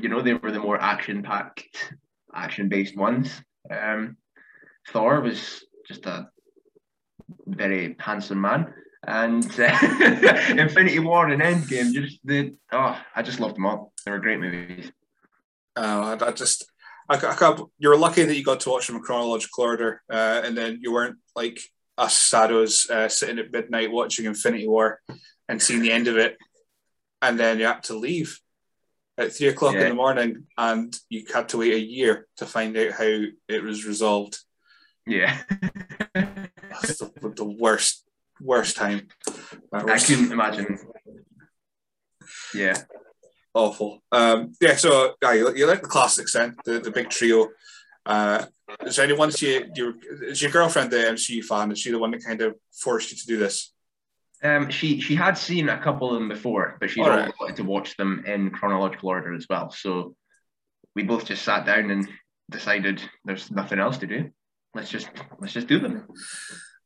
[0.00, 1.94] You know, they were the more action packed,
[2.34, 3.32] action based ones.
[3.70, 4.18] Um,
[4.88, 6.28] Thor was just a
[7.46, 8.72] very handsome man.
[9.06, 9.78] And uh,
[10.50, 13.92] Infinity War and Endgame, just the oh, I just loved them all.
[14.04, 14.90] They were great movies.
[15.76, 16.64] Uh, I, just,
[17.08, 20.42] I, I, you were lucky that you got to watch them in chronological order, uh,
[20.44, 21.60] and then you weren't like
[21.98, 25.00] us shadows uh, sitting at midnight watching Infinity War
[25.48, 26.36] and seeing the end of it
[27.22, 28.40] and then you had to leave
[29.18, 29.82] at three o'clock yeah.
[29.82, 33.62] in the morning, and you had to wait a year to find out how it
[33.62, 34.38] was resolved.
[35.06, 35.38] Yeah,
[36.86, 38.04] that's the, the worst,
[38.40, 39.08] worst time.
[39.72, 40.78] I couldn't imagine.
[42.54, 42.76] Yeah,
[43.54, 44.02] awful.
[44.12, 47.48] Um, yeah, so yeah, you, you like the classics then, the, the big trio.
[48.04, 48.46] Uh,
[48.84, 51.72] is there any ones you, you is your girlfriend the MCU fan?
[51.72, 53.72] Is she the one that kind of forced you to do this?
[54.42, 57.32] Um, she she had seen a couple of them before, but she's All right.
[57.40, 59.70] wanted to watch them in chronological order as well.
[59.70, 60.14] So
[60.94, 62.08] we both just sat down and
[62.50, 64.30] decided there's nothing else to do.
[64.74, 65.08] Let's just
[65.38, 66.06] let's just do them.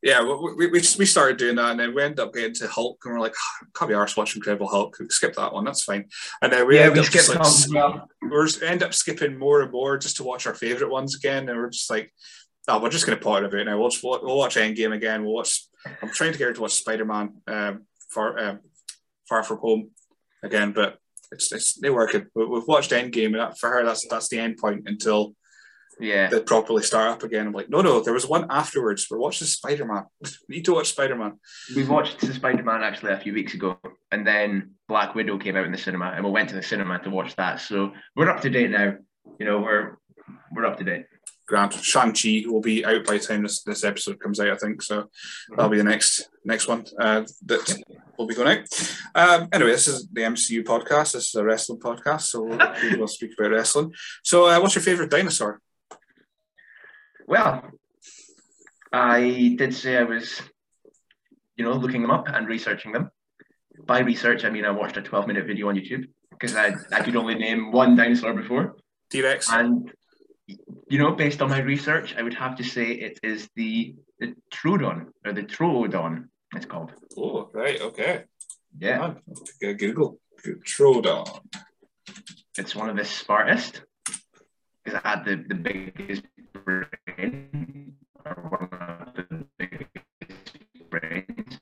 [0.03, 3.03] Yeah, we, we, we started doing that, and then we ended up getting to Hulk,
[3.05, 4.97] and we're like, oh, can't be arse watching Incredible Hulk.
[4.99, 6.07] We skip that one, that's fine.
[6.41, 8.09] And then we yeah, we skipped like, well.
[8.23, 11.59] we end up skipping more and more just to watch our favorite ones again, and
[11.59, 12.11] we're just like,
[12.69, 13.79] oh, we're just going to part of it now.
[13.79, 15.23] We'll, we'll watch Endgame again.
[15.23, 15.69] We'll watch
[16.03, 18.61] I'm trying to get her to watch Spider Man um, far um,
[19.29, 19.91] Far From Home
[20.43, 20.99] again, but
[21.33, 22.27] it's it's not working.
[22.35, 25.35] We've watched Endgame, and that, for her, that's that's the end point until
[26.01, 27.49] yeah they properly start up again.
[27.49, 29.07] I'm like, no, no, there was one afterwards.
[29.11, 30.05] We're watching Spider Man.
[30.49, 31.39] we need to watch Spider Man.
[31.75, 33.79] We watched Spider Man actually a few weeks ago,
[34.11, 36.99] and then Black Widow came out in the cinema, and we went to the cinema
[37.01, 37.61] to watch that.
[37.61, 38.97] So we're up to date now.
[39.39, 39.99] You know, we're
[40.53, 41.07] we're up to date.
[41.51, 41.75] Grant.
[41.75, 44.81] Shang-Chi will be out by the time this, this episode comes out, I think.
[44.83, 45.11] So
[45.51, 47.83] that'll be the next next one uh, that
[48.17, 48.93] will be going out.
[49.17, 51.13] Um, anyway, this is the MCU podcast.
[51.13, 53.93] This is a wrestling podcast, so we'll, we'll speak about wrestling.
[54.23, 55.61] So, uh, what's your favorite dinosaur?
[57.31, 57.63] Well,
[58.93, 60.43] I did say I was,
[61.55, 63.09] you know, looking them up and researching them.
[63.87, 67.03] By research, I mean I watched a 12 minute video on YouTube because I, I
[67.03, 68.75] could only name one dinosaur before.
[69.11, 69.49] T Rex.
[69.49, 69.93] And
[70.49, 74.35] you know, based on my research, I would have to say it is the the
[74.53, 76.25] Troodon or the Troodon.
[76.57, 76.93] It's called.
[77.17, 78.25] Oh, right, okay.
[78.77, 79.15] Yeah.
[79.29, 81.29] Oh, Google Troodon.
[82.59, 83.83] It's one of the smartest
[84.85, 86.25] because it had the, the biggest
[86.65, 91.59] brain or one of the biggest brains.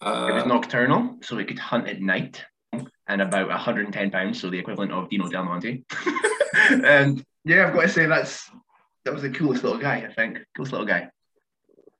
[0.00, 2.44] Uh, it was nocturnal, so it could hunt at night,
[3.08, 5.84] and about 110 pounds, so the equivalent of Dino Del Monte.
[6.70, 8.50] and yeah, I've got to say that's
[9.04, 10.06] that was the coolest little guy.
[10.08, 11.08] I think coolest little guy.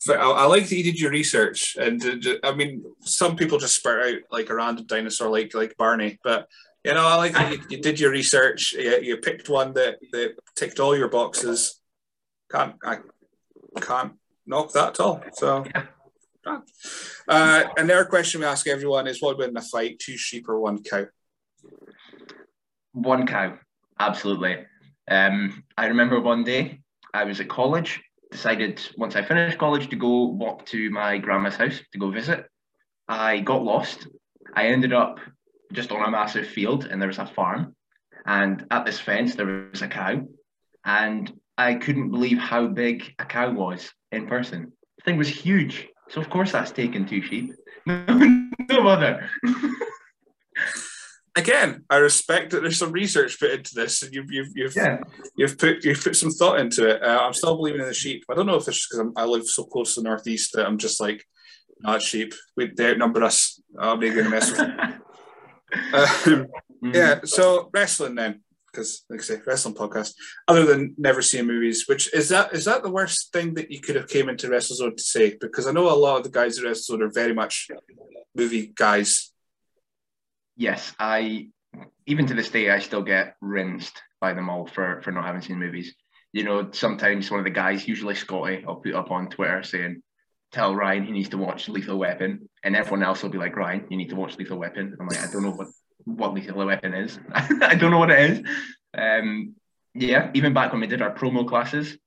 [0.08, 3.76] I, I like that you did your research, and uh, I mean, some people just
[3.76, 6.18] spurt out like a random dinosaur, like like Barney.
[6.22, 6.48] But
[6.86, 8.72] you know, I like that you, you did your research.
[8.72, 11.80] You, you, picked one that that ticked all your boxes.
[12.50, 12.98] Can't I
[13.80, 14.12] can't
[14.46, 15.22] knock that at all.
[15.32, 15.64] So.
[17.28, 20.60] Uh, another question we ask everyone is: What would win a fight, two sheep or
[20.60, 21.06] one cow?
[22.92, 23.58] One cow,
[23.98, 24.64] absolutely.
[25.10, 26.82] Um, I remember one day
[27.12, 31.56] I was at college decided once I finished college to go walk to my grandma's
[31.56, 32.46] house to go visit.
[33.08, 34.06] I got lost.
[34.54, 35.18] I ended up
[35.72, 37.74] just on a massive field and there was a farm.
[38.26, 40.22] And at this fence, there was a cow.
[40.84, 44.72] And I couldn't believe how big a cow was in person.
[44.98, 45.88] The thing was huge.
[46.08, 47.52] So, of course, that's taken two sheep.
[47.86, 49.28] no, no other.
[51.36, 54.98] again, I respect that there's some research put into this, and you've you've you've, yeah.
[55.36, 57.02] you've put you've put some thought into it.
[57.02, 58.24] Uh, I'm still believing in the sheep.
[58.30, 60.78] I don't know if it's because I live so close to the northeast that I'm
[60.78, 61.24] just like,
[61.80, 62.34] not sheep.
[62.56, 63.60] We they outnumber us.
[63.78, 64.60] I'm not going to mess with.
[65.72, 66.92] um, mm-hmm.
[66.94, 67.20] Yeah.
[67.24, 70.14] So wrestling then, because like I say, wrestling podcast.
[70.46, 73.80] Other than never seeing movies, which is that is that the worst thing that you
[73.80, 75.36] could have came into WrestleZone to say?
[75.40, 77.68] Because I know a lot of the guys at WrestleZone are very much
[78.34, 79.32] movie guys
[80.56, 81.48] yes, I
[82.06, 85.42] even to this day I still get rinsed by them all for for not having
[85.42, 85.94] seen movies.
[86.32, 90.02] You know, sometimes one of the guys, usually Scotty, I'll put up on Twitter saying,
[90.56, 93.84] "Tell Ryan he needs to watch Lethal Weapon," and everyone else will be like, "Ryan,
[93.90, 95.68] you need to watch Lethal Weapon." I'm like, I don't know what
[96.06, 97.18] what Lethal Weapon is.
[97.34, 98.42] I don't know what it is.
[98.96, 99.54] Um,
[99.92, 101.98] yeah, even back when we did our promo classes,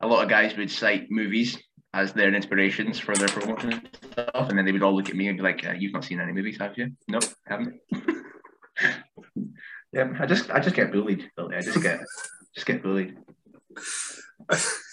[0.00, 1.58] a lot of guys would cite movies
[1.92, 5.28] as their inspirations for their promotion stuff, and then they would all look at me
[5.28, 7.80] and be like, uh, "You've not seen any movies, have you?" No, Nope, haven't.
[9.92, 11.30] yeah, I just I just get bullied.
[11.36, 12.00] I just get
[12.54, 13.18] just get bullied.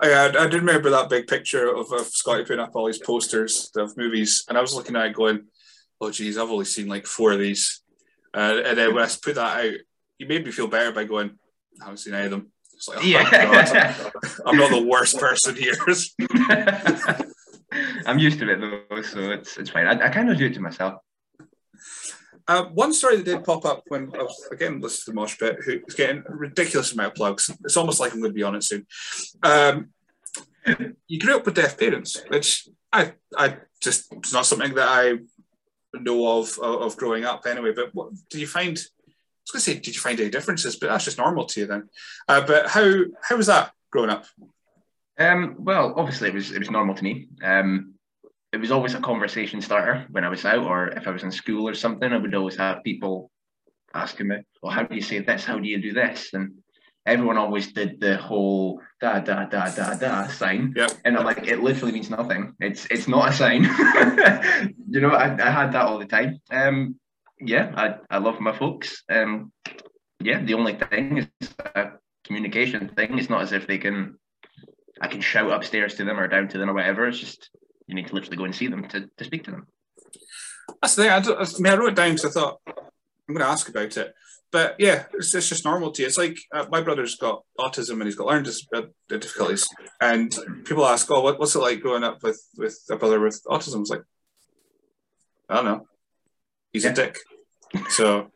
[0.00, 3.70] I, I did remember that big picture of, of Scotty putting up all these posters
[3.76, 5.46] of movies, and I was looking at it going,
[6.00, 7.82] "Oh, geez, I've only seen like four of these."
[8.34, 9.74] Uh, and then when I put that out,
[10.18, 11.32] you made me feel better by going,
[11.80, 14.10] "I haven't seen any of them." It's like, oh, yeah.
[14.46, 15.74] I'm not the worst person here.
[18.06, 19.86] I'm used to it though, so it's it's fine.
[19.86, 21.00] I, I kind of do it to myself.
[22.48, 25.38] Uh, one story that did pop up when I was again listening to the Mosh
[25.38, 27.50] Pit, who's getting a ridiculous amount of plugs.
[27.64, 28.86] It's almost like I'm going to be on it soon.
[29.42, 29.90] Um,
[31.06, 35.18] you grew up with deaf parents, which I I just it's not something that I
[35.94, 37.72] know of of, of growing up anyway.
[37.74, 38.78] But what do you find?
[38.78, 40.76] I was going to say, did you find any differences?
[40.76, 41.88] But that's just normal to you then.
[42.28, 44.24] Uh, but how how was that growing up?
[45.18, 47.28] Um, well, obviously it was it was normal to me.
[47.42, 47.94] Um,
[48.52, 51.32] it was always a conversation starter when I was out, or if I was in
[51.32, 52.12] school or something.
[52.12, 53.30] I would always have people
[53.94, 55.44] asking me, "Well, how do you say this?
[55.44, 56.52] How do you do this?" And
[57.06, 60.72] everyone always did the whole da da da da da sign.
[60.76, 60.92] Yep.
[61.04, 62.54] And I'm like, it literally means nothing.
[62.60, 63.64] It's it's not a sign.
[64.88, 66.38] you know, I, I had that all the time.
[66.50, 66.96] Um,
[67.44, 69.02] yeah, I, I love my folks.
[69.10, 69.52] Um,
[70.20, 71.92] yeah, the only thing is a
[72.24, 73.18] communication thing.
[73.18, 74.18] It's not as if they can,
[75.00, 77.08] I can shout upstairs to them or down to them or whatever.
[77.08, 77.50] It's just
[77.92, 79.66] you need to literally go and see them to, to speak to them.
[80.80, 81.10] That's the thing.
[81.10, 83.96] I, I, mean, I wrote it down because I thought I'm going to ask about
[83.96, 84.14] it.
[84.50, 86.08] But yeah, it's, it's just normal to you.
[86.08, 89.66] It's like uh, my brother's got autism and he's got learning uh, difficulties.
[90.00, 90.34] And
[90.64, 93.80] people ask, "Oh, what, what's it like growing up with with a brother with autism?"
[93.80, 94.02] It's like,
[95.48, 95.86] I don't know.
[96.70, 96.90] He's yeah.
[96.90, 97.18] a dick.
[97.88, 98.30] So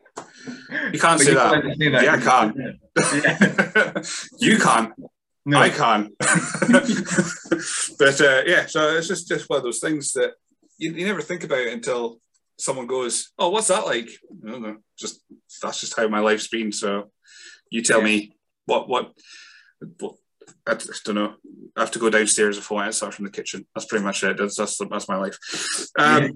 [0.91, 1.63] you can't say, you that.
[1.77, 2.03] say, that.
[2.03, 2.79] Yeah, I can.
[3.13, 4.01] Yeah.
[4.39, 4.93] you can.
[5.47, 5.59] No.
[5.59, 6.11] I can't.
[6.19, 10.33] but uh, yeah, so it's just just one of those things that
[10.77, 12.19] you, you never think about until
[12.59, 14.09] someone goes, "Oh, what's that like?"
[14.45, 14.77] I don't know.
[14.99, 15.21] Just
[15.61, 16.73] that's just how my life's been.
[16.73, 17.11] So
[17.71, 18.05] you tell yeah.
[18.05, 18.33] me
[18.65, 19.13] what, what
[20.01, 20.15] what
[20.67, 21.35] I don't know.
[21.77, 23.65] I have to go downstairs if I want to start from the kitchen.
[23.73, 24.37] That's pretty much it.
[24.37, 25.37] That's that's, that's my life.
[25.97, 26.29] Um, yeah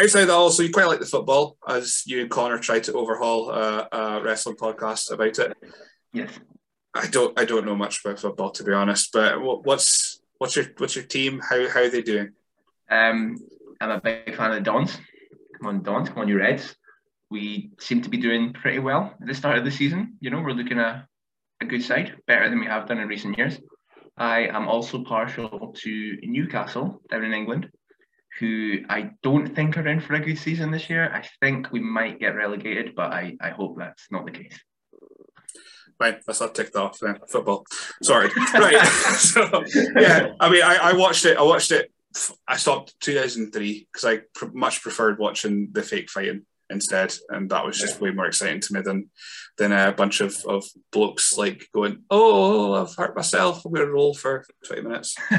[0.00, 3.50] outside that, also you quite like the football, as you and Connor tried to overhaul
[3.50, 5.56] a, a wrestling podcast about it.
[6.12, 6.30] Yes.
[6.94, 7.38] I don't.
[7.38, 9.10] I don't know much about football to be honest.
[9.12, 11.40] But what's what's your what's your team?
[11.40, 12.32] How how are they doing?
[12.90, 13.38] Um,
[13.80, 14.98] I'm a big fan of the Dons.
[15.58, 16.08] Come on, Dons!
[16.08, 16.76] Come on, you Reds!
[17.30, 20.16] We seem to be doing pretty well at the start of the season.
[20.20, 21.06] You know, we're looking at
[21.60, 23.58] a good side, better than we have done in recent years.
[24.16, 27.70] I am also partial to Newcastle down in England
[28.38, 31.10] who I don't think are in for a good season this year.
[31.12, 34.58] I think we might get relegated, but I, I hope that's not the case.
[36.00, 36.98] Right, that's not ticked off.
[37.28, 37.64] Football.
[38.02, 38.28] Sorry.
[38.54, 38.86] right.
[39.16, 39.64] so
[39.96, 41.90] yeah, I mean I, I watched it I watched it
[42.46, 47.64] I stopped 2003 because I pr- much preferred watching the fake fighting instead, and that
[47.64, 49.10] was just way more exciting to me than
[49.58, 53.64] than a bunch of, of blokes like going, "Oh, I've hurt myself.
[53.64, 55.16] I'm going to roll for 20 minutes."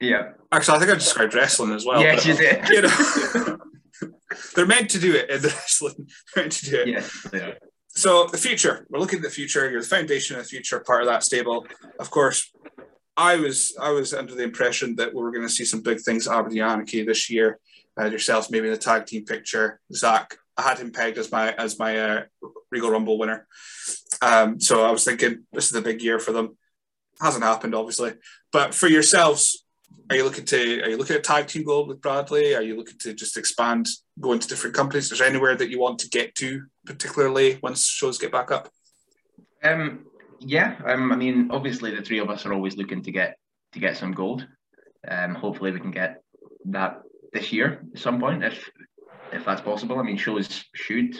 [0.00, 0.32] yeah.
[0.50, 2.00] Actually, I think I described wrestling as well.
[2.00, 2.68] Yes, you did.
[2.68, 3.58] You know,
[4.56, 6.08] they're meant to do it in the wrestling.
[6.34, 6.88] They're meant to do it.
[6.88, 7.26] Yes.
[7.32, 7.52] Yeah.
[7.94, 9.70] So the future, we're looking at the future.
[9.70, 11.66] You're the foundation of the future, part of that stable.
[11.98, 12.50] Of course,
[13.16, 16.00] I was I was under the impression that we were going to see some big
[16.00, 17.58] things Aberdeen Anarchy this year.
[17.94, 18.08] Uh,
[18.50, 19.78] maybe in the tag team picture.
[19.92, 22.22] Zach, I had him pegged as my as my uh,
[22.70, 23.46] Regal Rumble winner.
[24.22, 26.56] Um, so I was thinking this is the big year for them.
[27.20, 28.14] Hasn't happened, obviously.
[28.50, 29.66] But for yourselves,
[30.08, 32.54] are you looking to are you looking at tag team gold with Bradley?
[32.54, 33.88] Are you looking to just expand,
[34.20, 35.10] go to different companies?
[35.10, 38.68] Is there anywhere that you want to get to, particularly once shows get back up?
[39.62, 40.06] Um,
[40.40, 43.38] yeah, um, I mean, obviously the three of us are always looking to get
[43.72, 44.46] to get some gold.
[45.08, 46.22] Um, hopefully we can get
[46.66, 47.02] that
[47.32, 48.70] this year at some point, if
[49.32, 49.98] if that's possible.
[49.98, 51.16] I mean, shows should.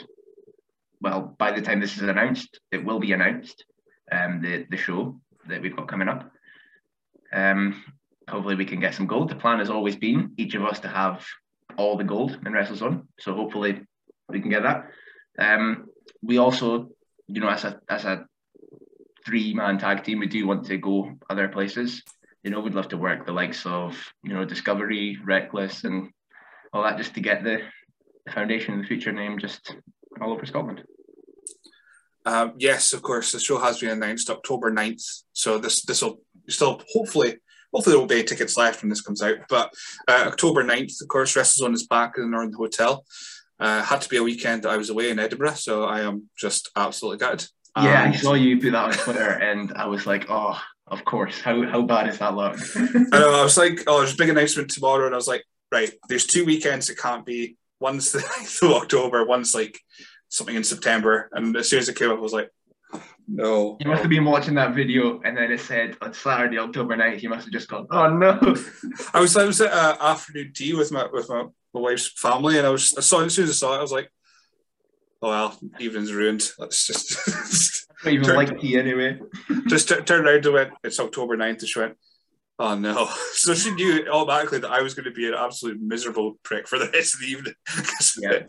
[1.01, 3.65] Well, by the time this is announced, it will be announced.
[4.11, 6.31] Um, the the show that we've got coming up.
[7.33, 7.83] Um,
[8.29, 9.29] hopefully we can get some gold.
[9.29, 11.25] The plan has always been each of us to have
[11.77, 13.07] all the gold in WrestleZone.
[13.19, 13.81] So hopefully
[14.29, 14.87] we can get that.
[15.39, 15.85] Um,
[16.21, 16.89] we also,
[17.27, 18.25] you know, as a as a
[19.25, 22.03] three man tag team, we do want to go other places.
[22.43, 26.09] You know, we'd love to work the likes of, you know, Discovery, Reckless, and
[26.73, 27.59] all that just to get the,
[28.31, 29.75] foundation of the future name just
[30.21, 30.81] all over Scotland.
[32.25, 35.23] Um, yes, of course, the show has been announced October 9th.
[35.33, 37.39] So this this will still hopefully
[37.73, 39.37] hopefully there will be tickets left when this comes out.
[39.49, 39.73] But
[40.07, 43.05] uh, October 9th, of course, WrestleZone is back in the Northern Hotel.
[43.59, 46.29] Uh, had to be a weekend that I was away in Edinburgh, so I am
[46.37, 47.47] just absolutely gutted.
[47.77, 51.05] Yeah, I Um, saw you put that on Twitter, and I was like, oh, of
[51.05, 51.39] course.
[51.39, 52.57] How how bad is that look?
[53.13, 53.39] I know.
[53.39, 56.25] I was like, oh, there's a big announcement tomorrow, and I was like, right, there's
[56.25, 57.57] two weekends it can't be.
[57.79, 59.79] One's the 9th of October, one's like
[60.29, 61.29] something in September.
[61.31, 62.49] And as soon as it came up, I was like,
[63.27, 63.77] no.
[63.79, 67.21] You must have been watching that video, and then it said on Saturday, October 9th,
[67.21, 68.39] you must have just gone, oh no.
[69.13, 71.43] I was I was at uh, afternoon tea with my with my,
[71.73, 73.81] my wife's family, and I was I saw as soon as I saw it, I
[73.81, 74.09] was like,
[75.21, 76.43] oh well, evening's ruined.
[76.59, 79.17] Let's just Not even Turn- like tea anyway.
[79.67, 81.97] just t- turned around and went, it's October 9th, and she went,
[82.63, 83.09] oh no.
[83.33, 86.79] So she knew automatically that I was going to be an absolute miserable prick for
[86.79, 87.53] the rest of the evening.
[88.19, 88.43] Yeah.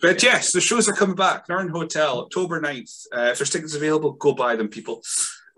[0.00, 1.48] But yes, the shows are coming back.
[1.48, 3.06] Northern Hotel, October 9th.
[3.14, 5.02] Uh, if there's tickets available, go buy them, people.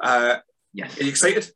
[0.00, 0.38] Uh,
[0.74, 1.50] Yes, are you excited?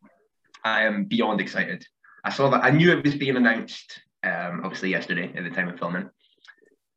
[0.64, 1.84] I am beyond excited.
[2.24, 2.64] I saw that.
[2.64, 6.08] I knew it was being announced, um, obviously yesterday at the time of filming.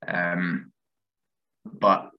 [0.08, 0.72] Um,
[1.66, 2.12] but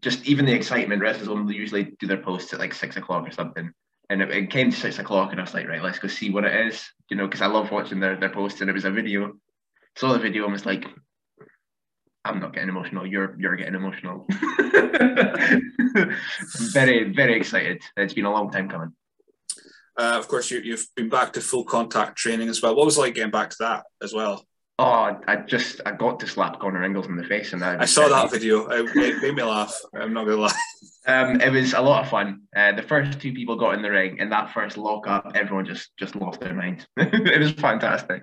[0.00, 3.72] just even the excitement, WrestleZone usually do their posts at like six o'clock or something.
[4.10, 6.30] And it, it came to six o'clock, and I was like, right, let's go see
[6.30, 6.82] what it is.
[7.10, 9.34] You know, because I love watching their their posts, and it was a video.
[9.96, 10.86] Saw the video and was like,
[12.24, 13.06] I'm not getting emotional.
[13.06, 14.26] You're you're getting emotional.
[16.72, 17.82] very very excited.
[17.96, 18.92] It's been a long time coming.
[19.98, 22.76] Uh, of course, you, you've been back to full contact training as well.
[22.76, 24.47] What was it like getting back to that as well?
[24.80, 27.84] Oh, I just I got to slap Connor Ingles in the face, and I, I
[27.84, 28.68] saw that video.
[28.68, 29.76] It, it made me laugh.
[29.92, 30.52] I'm not gonna lie.
[31.06, 32.42] Um, it was a lot of fun.
[32.54, 35.66] Uh, the first two people got in the ring, and that first lock up, everyone
[35.66, 36.86] just just lost their mind.
[36.96, 38.22] it was fantastic.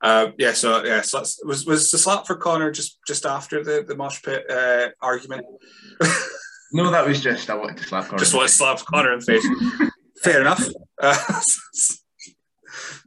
[0.00, 0.52] Uh, yeah.
[0.52, 1.02] So yeah.
[1.02, 4.88] So was was the slap for Connor just just after the the mosh pit uh,
[5.02, 5.44] argument?
[6.72, 8.18] No, that was just I wanted to slap Connor.
[8.18, 9.46] just want to slap Connor in the face.
[10.22, 10.64] Fair enough.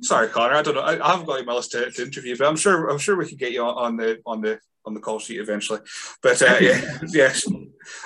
[0.04, 0.56] Sorry, Connor.
[0.56, 0.82] I don't know.
[0.82, 3.28] I, I haven't got your list to, to interview, but I'm sure I'm sure we
[3.28, 5.80] could get you on, on the on the on the call sheet eventually.
[6.22, 7.48] But uh, yeah, yes,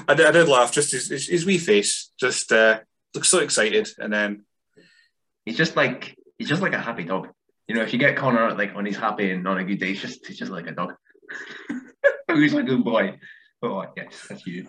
[0.08, 0.72] I did, I did laugh.
[0.72, 2.80] Just his, his, his wee face, just uh,
[3.14, 4.46] looks so excited, and then
[5.48, 7.30] He's just like he's just like a happy dog.
[7.70, 9.88] You know, if you get Connor like when he's happy and on a good day,
[9.88, 10.94] he's just he's just like a dog.
[12.34, 13.18] he's like a good boy.
[13.64, 14.68] Oh yes, that's you.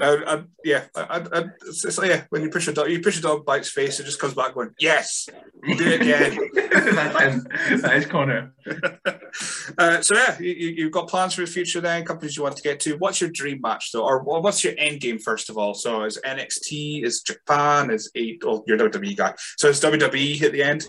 [0.00, 3.18] I, yeah, I, I, it's, it's like, yeah, when you push a dog, you push
[3.18, 5.28] a dog by its face, it just comes back going, yes,
[5.66, 6.38] do it again.
[6.70, 8.54] That is Connor.
[9.78, 12.62] uh, so yeah, you, you've got plans for the future then, companies you want to
[12.62, 12.96] get to.
[12.96, 15.74] What's your dream match though, or what's your end game first of all?
[15.74, 18.42] So is NXT, is Japan, is eight?
[18.44, 19.34] Oh, you're a WWE guy.
[19.56, 20.86] So is WWE at the end?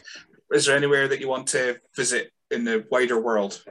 [0.52, 3.64] Is there anywhere that you want to visit in the wider world?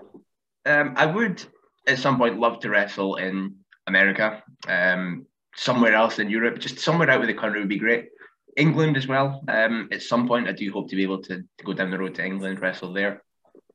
[0.67, 1.43] Um, I would
[1.87, 3.57] at some point love to wrestle in
[3.87, 8.09] America, um, somewhere else in Europe, just somewhere out of the country would be great.
[8.57, 9.43] England as well.
[9.49, 11.99] Um, at some point, I do hope to be able to, to go down the
[11.99, 13.23] road to England, wrestle there.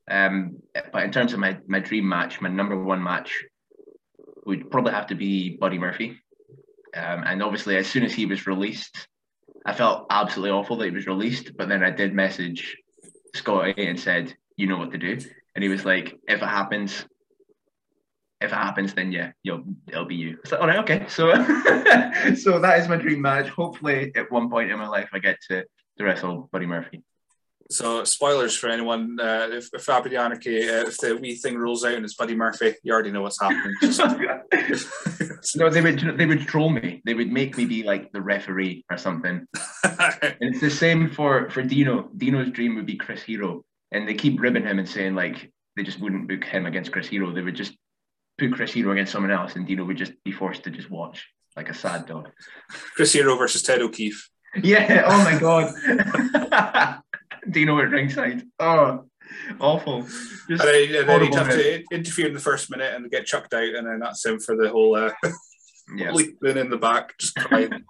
[0.10, 0.58] Um,
[0.91, 3.43] but in terms of my, my dream match, my number one match
[4.45, 6.20] would probably have to be Buddy Murphy.
[6.95, 9.08] Um, and obviously, as soon as he was released,
[9.66, 11.58] I felt absolutely awful that he was released.
[11.58, 12.78] But then I did message
[13.34, 15.18] Scotty and said, "You know what to do,"
[15.56, 17.06] and he was like, "If it happens."
[18.41, 20.38] If it happens, then yeah, you'll it'll be you.
[20.43, 21.05] It's like, all right, okay.
[21.07, 21.33] So,
[22.36, 23.47] so that is my dream match.
[23.47, 25.63] Hopefully, at one point in my life, I get to
[25.97, 27.03] to wrestle Buddy Murphy.
[27.71, 29.19] So, spoilers for anyone.
[29.19, 32.36] Uh, if, if Fabric Anarchy, uh, if the wee thing rolls out and it's Buddy
[32.36, 33.73] Murphy, you already know what's happening.
[35.55, 37.01] no, they would they would troll me.
[37.05, 39.47] They would make me be like the referee or something.
[39.83, 42.09] and it's the same for for Dino.
[42.15, 45.83] Dino's dream would be Chris Hero, and they keep ribbing him and saying like they
[45.83, 47.31] just wouldn't book him against Chris Hero.
[47.31, 47.75] They would just
[48.38, 51.27] put Chris Hero against someone else, and Dino would just be forced to just watch
[51.55, 52.29] like a sad dog.
[52.95, 54.29] Chris Hero versus Ted O'Keefe.
[54.63, 55.03] Yeah.
[55.05, 57.01] Oh my god.
[57.51, 58.43] Dino at ringside.
[58.57, 59.03] Oh,
[59.59, 60.03] awful.
[60.03, 63.25] Just and then, and then he'd have to interfere in the first minute and get
[63.25, 65.11] chucked out, and then that's him for the whole uh,
[65.97, 66.13] yeah.
[66.13, 67.83] leaping in the back, just crying.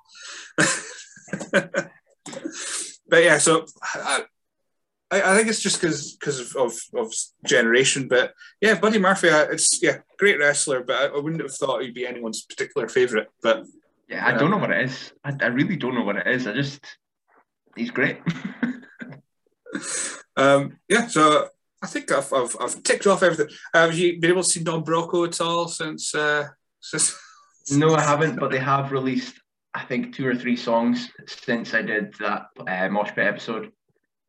[3.07, 4.23] but yeah, so I,
[5.22, 7.13] I think it's just because because of, of
[7.45, 8.07] generation.
[8.07, 11.93] But yeah, Buddy Murphy, it's yeah, great wrestler, but I, I wouldn't have thought he'd
[11.93, 13.30] be anyone's particular favorite.
[13.41, 13.66] But
[14.09, 15.11] yeah, I don't know what it is.
[15.24, 16.47] I, I really don't know what it is.
[16.47, 16.80] I just
[17.76, 18.20] he's great.
[20.38, 21.49] um, yeah, so
[21.82, 23.55] I think I've, I've, I've ticked off everything.
[23.74, 26.16] Have you been able to see Don Broco at all since?
[26.16, 26.47] Uh,
[26.80, 27.18] since...
[27.72, 29.41] No, I haven't, but they have released,
[29.74, 33.72] I think, two or three songs since I did that uh, Mosh Pit episode,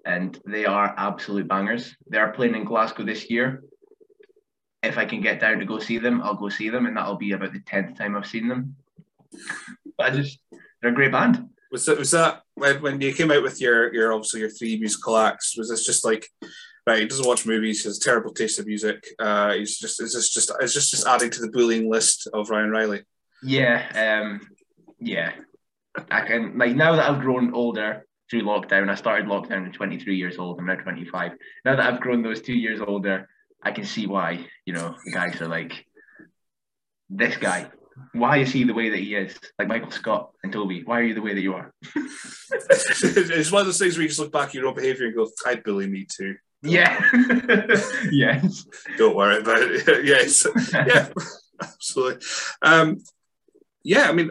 [0.06, 1.94] and they are absolute bangers.
[2.08, 3.64] They are playing in Glasgow this year.
[4.82, 7.16] If I can get down to go see them, I'll go see them, and that'll
[7.16, 8.76] be about the tenth time I've seen them.
[9.98, 10.38] But I just,
[10.80, 11.48] they're a great band.
[11.72, 14.78] Was that was that when, when you came out with your your obviously your three
[14.78, 15.56] musical acts?
[15.58, 16.28] Was this just like
[16.86, 17.00] right?
[17.00, 17.82] He doesn't watch movies.
[17.82, 19.04] He has terrible taste of music.
[19.18, 22.50] Uh, he's just is this just is this just adding to the bullying list of
[22.50, 23.02] Ryan Riley?
[23.42, 24.48] Yeah, um,
[25.00, 25.32] yeah.
[26.08, 28.90] I can like now that I've grown older through lockdown.
[28.90, 30.58] I started lockdown at 23 years old.
[30.58, 31.32] I'm now 25.
[31.64, 33.28] Now that I've grown those two years older,
[33.62, 35.86] I can see why you know the guys are like
[37.08, 37.70] this guy
[38.12, 39.38] why is he the way that he is?
[39.58, 41.72] Like Michael Scott and Toby, why are you the way that you are?
[41.94, 45.14] it's one of those things where you just look back at your own behaviour and
[45.14, 46.36] go, I'd bully me too.
[46.62, 47.02] Yeah.
[48.10, 48.66] yes.
[48.96, 50.04] Don't worry about it.
[50.04, 50.46] yes.
[50.72, 51.08] Yeah,
[51.60, 52.26] absolutely.
[52.62, 53.02] Um,
[53.82, 54.30] yeah, I mean,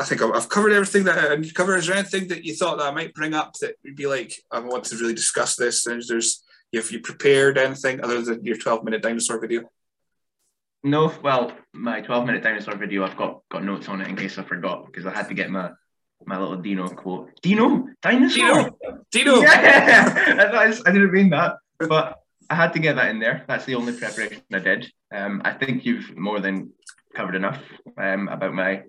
[0.00, 1.76] I think I've covered everything that and you cover.
[1.76, 4.32] Is there anything that you thought that I might bring up that would be like,
[4.50, 5.86] I want to really discuss this?
[5.86, 6.42] And there's,
[6.72, 9.64] if you prepared anything other than your 12 minute dinosaur video?
[10.82, 14.38] No, well, my 12 minute dinosaur video, I've got got notes on it in case
[14.38, 15.70] I forgot because I had to get my
[16.24, 17.30] my little Dino quote.
[17.42, 19.40] Dino, dinosaur, Dino, Dino.
[19.42, 23.44] Yeah, I, I didn't mean that, but I had to get that in there.
[23.46, 24.90] That's the only preparation I did.
[25.12, 26.72] Um, I think you've more than
[27.14, 27.60] covered enough
[27.98, 28.84] um, about my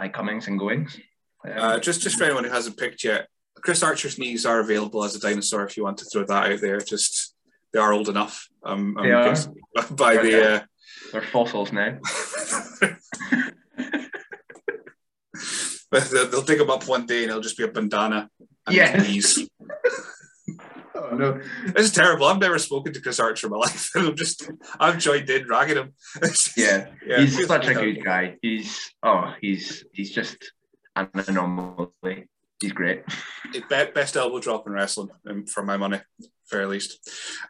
[0.00, 0.98] my comings and goings.
[1.44, 5.04] Um, uh, just just for anyone who hasn't picked yet, Chris Archer's knees are available
[5.04, 6.80] as a dinosaur if you want to throw that out there.
[6.80, 7.34] Just
[7.72, 8.48] they are old enough.
[8.64, 9.36] Um, they are.
[9.90, 10.60] By they're, the uh,
[11.12, 11.98] they're fossils now.
[15.90, 18.28] but they'll dig them up one day and it'll just be a bandana.
[18.68, 19.02] Yeah.
[21.00, 21.40] Oh no,
[21.76, 22.26] it's terrible.
[22.26, 23.90] I've never spoken to Chris Archer in my life.
[23.96, 25.94] I'm just I've joined in ragging him.
[26.56, 26.88] yeah.
[27.06, 28.36] yeah, he's such a good guy.
[28.42, 30.52] He's oh he's he's just
[30.96, 32.28] an anomaly.
[32.60, 33.04] He's great.
[33.68, 36.00] Best elbow drop in wrestling, um, for my money
[36.50, 36.98] very least.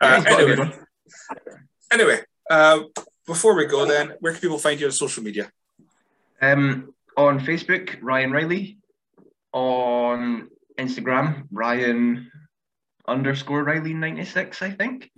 [0.01, 0.73] Uh, anyway,
[1.91, 2.21] anyway
[2.51, 2.81] uh,
[3.27, 5.51] before we go, then, where can people find you on social media?
[6.41, 8.79] Um, on Facebook, Ryan Riley.
[9.53, 10.49] On
[10.79, 12.31] Instagram, Ryan
[13.07, 15.11] underscore Riley ninety six, I think.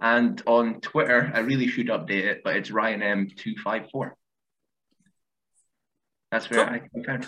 [0.00, 4.16] And on Twitter, I really should update it, but it's Ryan M two five four.
[6.30, 6.74] That's where cool.
[6.74, 7.26] I can find.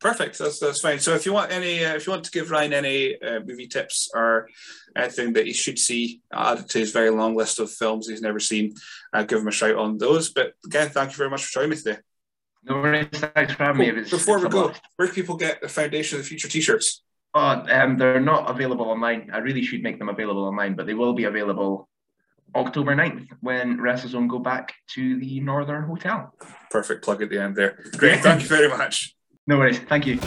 [0.00, 0.38] Perfect.
[0.38, 1.00] That's that's fine.
[1.00, 3.66] So if you want any, uh, if you want to give Ryan any uh, movie
[3.66, 4.48] tips or
[4.96, 8.38] anything that he should see added to his very long list of films he's never
[8.38, 8.74] seen,
[9.12, 10.30] uh, give him a shout on those.
[10.30, 11.98] But again, thank you very much for joining me today.
[12.64, 13.08] No worries.
[13.12, 14.02] Thanks for having cool.
[14.02, 14.08] me.
[14.08, 17.02] Before we go, where can people get the Foundation of the Future T-shirts?
[17.34, 19.30] Oh, um, they're not available online.
[19.32, 21.88] I really should make them available online, but they will be available
[22.54, 26.34] October 9th when WrestleZone go back to the Northern Hotel.
[26.70, 27.78] Perfect plug at the end there.
[27.96, 28.20] Great.
[28.20, 29.14] Thank you very much.
[29.46, 29.78] No worries.
[29.78, 30.18] Thank you.